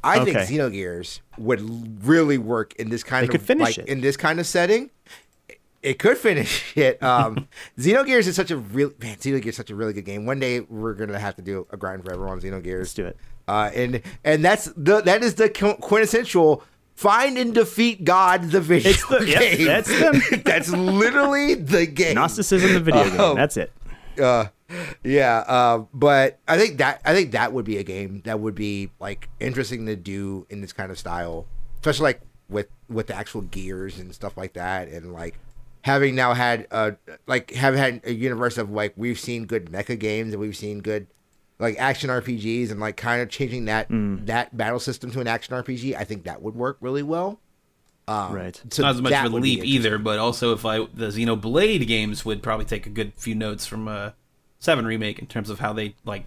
[0.04, 3.88] I think Xenogears would really work in this kind They of could finish like, it.
[3.92, 4.90] in this kind of setting.
[5.84, 7.02] It could finish it.
[7.04, 7.48] Um,
[7.78, 9.18] Xenogears is such a real man.
[9.18, 10.26] Xenogears is such a really good game.
[10.26, 12.80] One day we're gonna have to do a grind forever on Xenogears.
[12.80, 13.18] Let's do it.
[13.48, 15.50] Uh, and and that's the that is the
[15.82, 16.64] quintessential
[16.96, 22.16] find and defeat God the video It's the- yep, that's that's literally the game.
[22.16, 23.28] Gnosticism, the video Oh.
[23.30, 23.36] game.
[23.36, 23.72] That's it.
[24.22, 24.46] Uh,
[25.04, 25.44] yeah.
[25.48, 28.90] Uh, but I think that I think that would be a game that would be
[29.00, 31.46] like interesting to do in this kind of style,
[31.76, 35.38] especially like with with the actual gears and stuff like that, and like
[35.82, 36.92] having now had uh
[37.28, 40.80] like have had a universe of like we've seen good mecha games and we've seen
[40.82, 41.08] good
[41.60, 45.56] like action RPGs and like kind of changing that that battle system to an action
[45.56, 45.96] RPG.
[45.96, 47.40] I think that would work really well.
[48.08, 48.62] Um, Right.
[48.72, 51.86] So not as much that of a leap either, but also if I the Xenoblade
[51.88, 54.12] games would probably take a good few notes from uh,
[54.60, 56.26] Seven remake in terms of how they like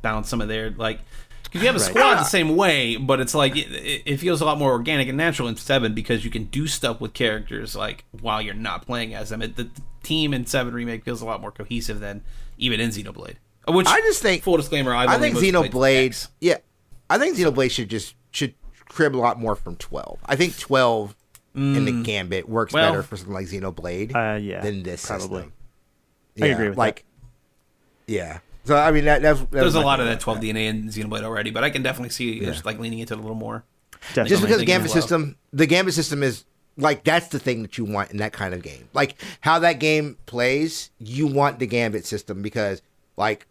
[0.00, 1.00] balance some of their like
[1.44, 1.88] because you have a Right.
[1.90, 5.08] squad the same way, but it's like it, it it feels a lot more organic
[5.08, 8.86] and natural in Seven because you can do stuff with characters like while you're not
[8.86, 9.42] playing as them.
[9.42, 12.22] It, the, the team in Seven remake feels a lot more cohesive than
[12.58, 13.36] even in Xenoblade.
[13.68, 16.28] Which I just think- full disclaimer, I've I think mostly played Xenoblade.
[16.40, 16.56] Yeah,
[17.08, 18.54] I think Xenoblade should just should
[18.88, 20.18] crib a lot more from twelve.
[20.26, 21.14] I think twelve
[21.54, 22.74] in the Gambit works Mm.
[22.76, 25.26] Well- better for something like Xenoblade Uh, yeah, than this probably.
[25.42, 25.52] system.
[26.40, 27.04] I Yeah, agree with like,
[28.06, 28.38] yeah.
[28.64, 30.84] So I mean, that, that's, that's There's a lot of that about 12 DNA in
[30.88, 33.64] Xenoblade already, but I can definitely see just like leaning into it a little more.
[34.14, 34.30] Definitely.
[34.30, 35.02] Just because the Gambit as well.
[35.02, 36.44] system, the Gambit system is
[36.78, 38.88] like that's the thing that you want in that kind of game.
[38.94, 42.82] Like how that game plays, you want the Gambit system because
[43.16, 43.46] like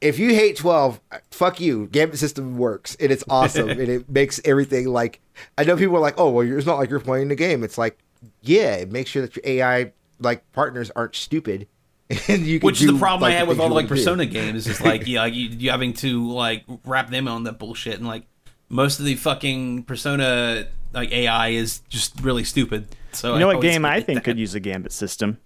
[0.00, 1.00] if you hate 12,
[1.30, 1.86] fuck you.
[1.92, 5.20] Gambit system works and it's awesome and it makes everything like
[5.58, 7.78] I know people are like, "Oh, well, it's not like you're playing the game." It's
[7.78, 7.98] like,
[8.42, 11.66] yeah, it makes sure that your AI like partners aren't stupid
[12.28, 13.88] and you can Which is the problem like, I had with all the like wanna
[13.88, 13.94] do.
[13.94, 14.66] Persona games.
[14.66, 18.06] Is like yeah, like you, you having to like wrap them on that bullshit, and
[18.06, 18.24] like
[18.68, 22.88] most of the fucking Persona like AI is just really stupid.
[23.12, 24.24] So You know I what game I think that.
[24.24, 25.38] could use a Gambit system?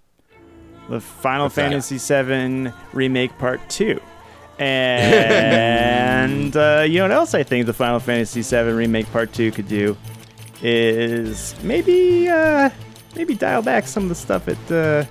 [0.89, 1.71] The Final What's that?
[1.71, 4.01] Fantasy VII Remake Part 2.
[4.59, 9.53] And uh, you know what else I think the Final Fantasy VII Remake Part 2
[9.53, 9.97] could do?
[10.63, 12.71] Is maybe uh,
[13.17, 15.05] maybe dial back some of the stuff it, uh,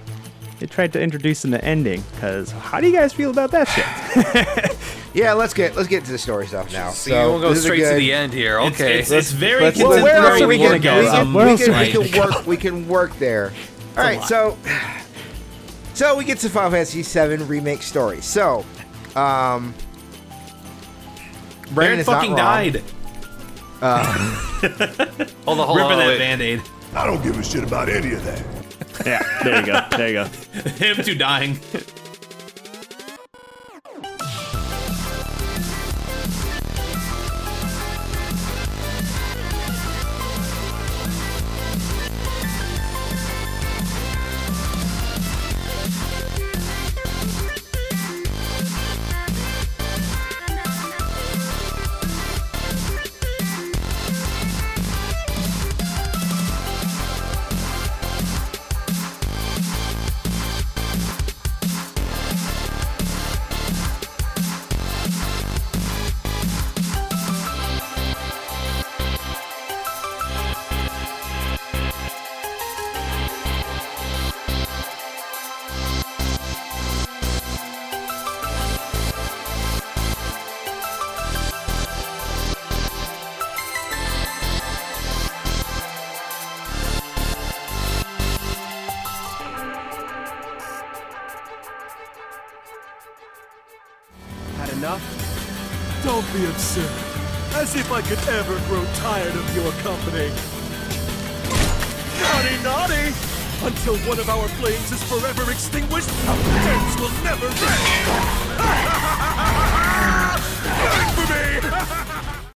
[0.59, 2.03] it tried to introduce in the ending.
[2.15, 4.77] Because how do you guys feel about that shit?
[5.13, 6.89] Yeah, let's get let's get to the story stuff now.
[6.89, 8.59] So, So you will go this is straight to the end here.
[8.59, 8.99] Okay.
[8.99, 9.61] it's, it's very.
[9.61, 11.01] Let's- well, where else are we gonna go?
[11.01, 12.47] We can, we can, are we we can work.
[12.47, 13.53] We can work there.
[13.95, 14.57] All right, so
[15.93, 18.21] so we get to Final Fantasy VII remake story.
[18.21, 18.65] So,
[19.15, 19.73] um,
[21.71, 22.37] Brandon Barret is not fucking wrong.
[22.37, 22.83] died.
[25.45, 25.97] hold on, hold Ripping on.
[25.99, 26.17] that wait.
[26.19, 26.61] band aid.
[26.95, 28.43] I don't give a shit about any of that.
[29.05, 29.81] yeah, there you go.
[29.97, 30.23] There you go.
[30.93, 31.59] Him too dying.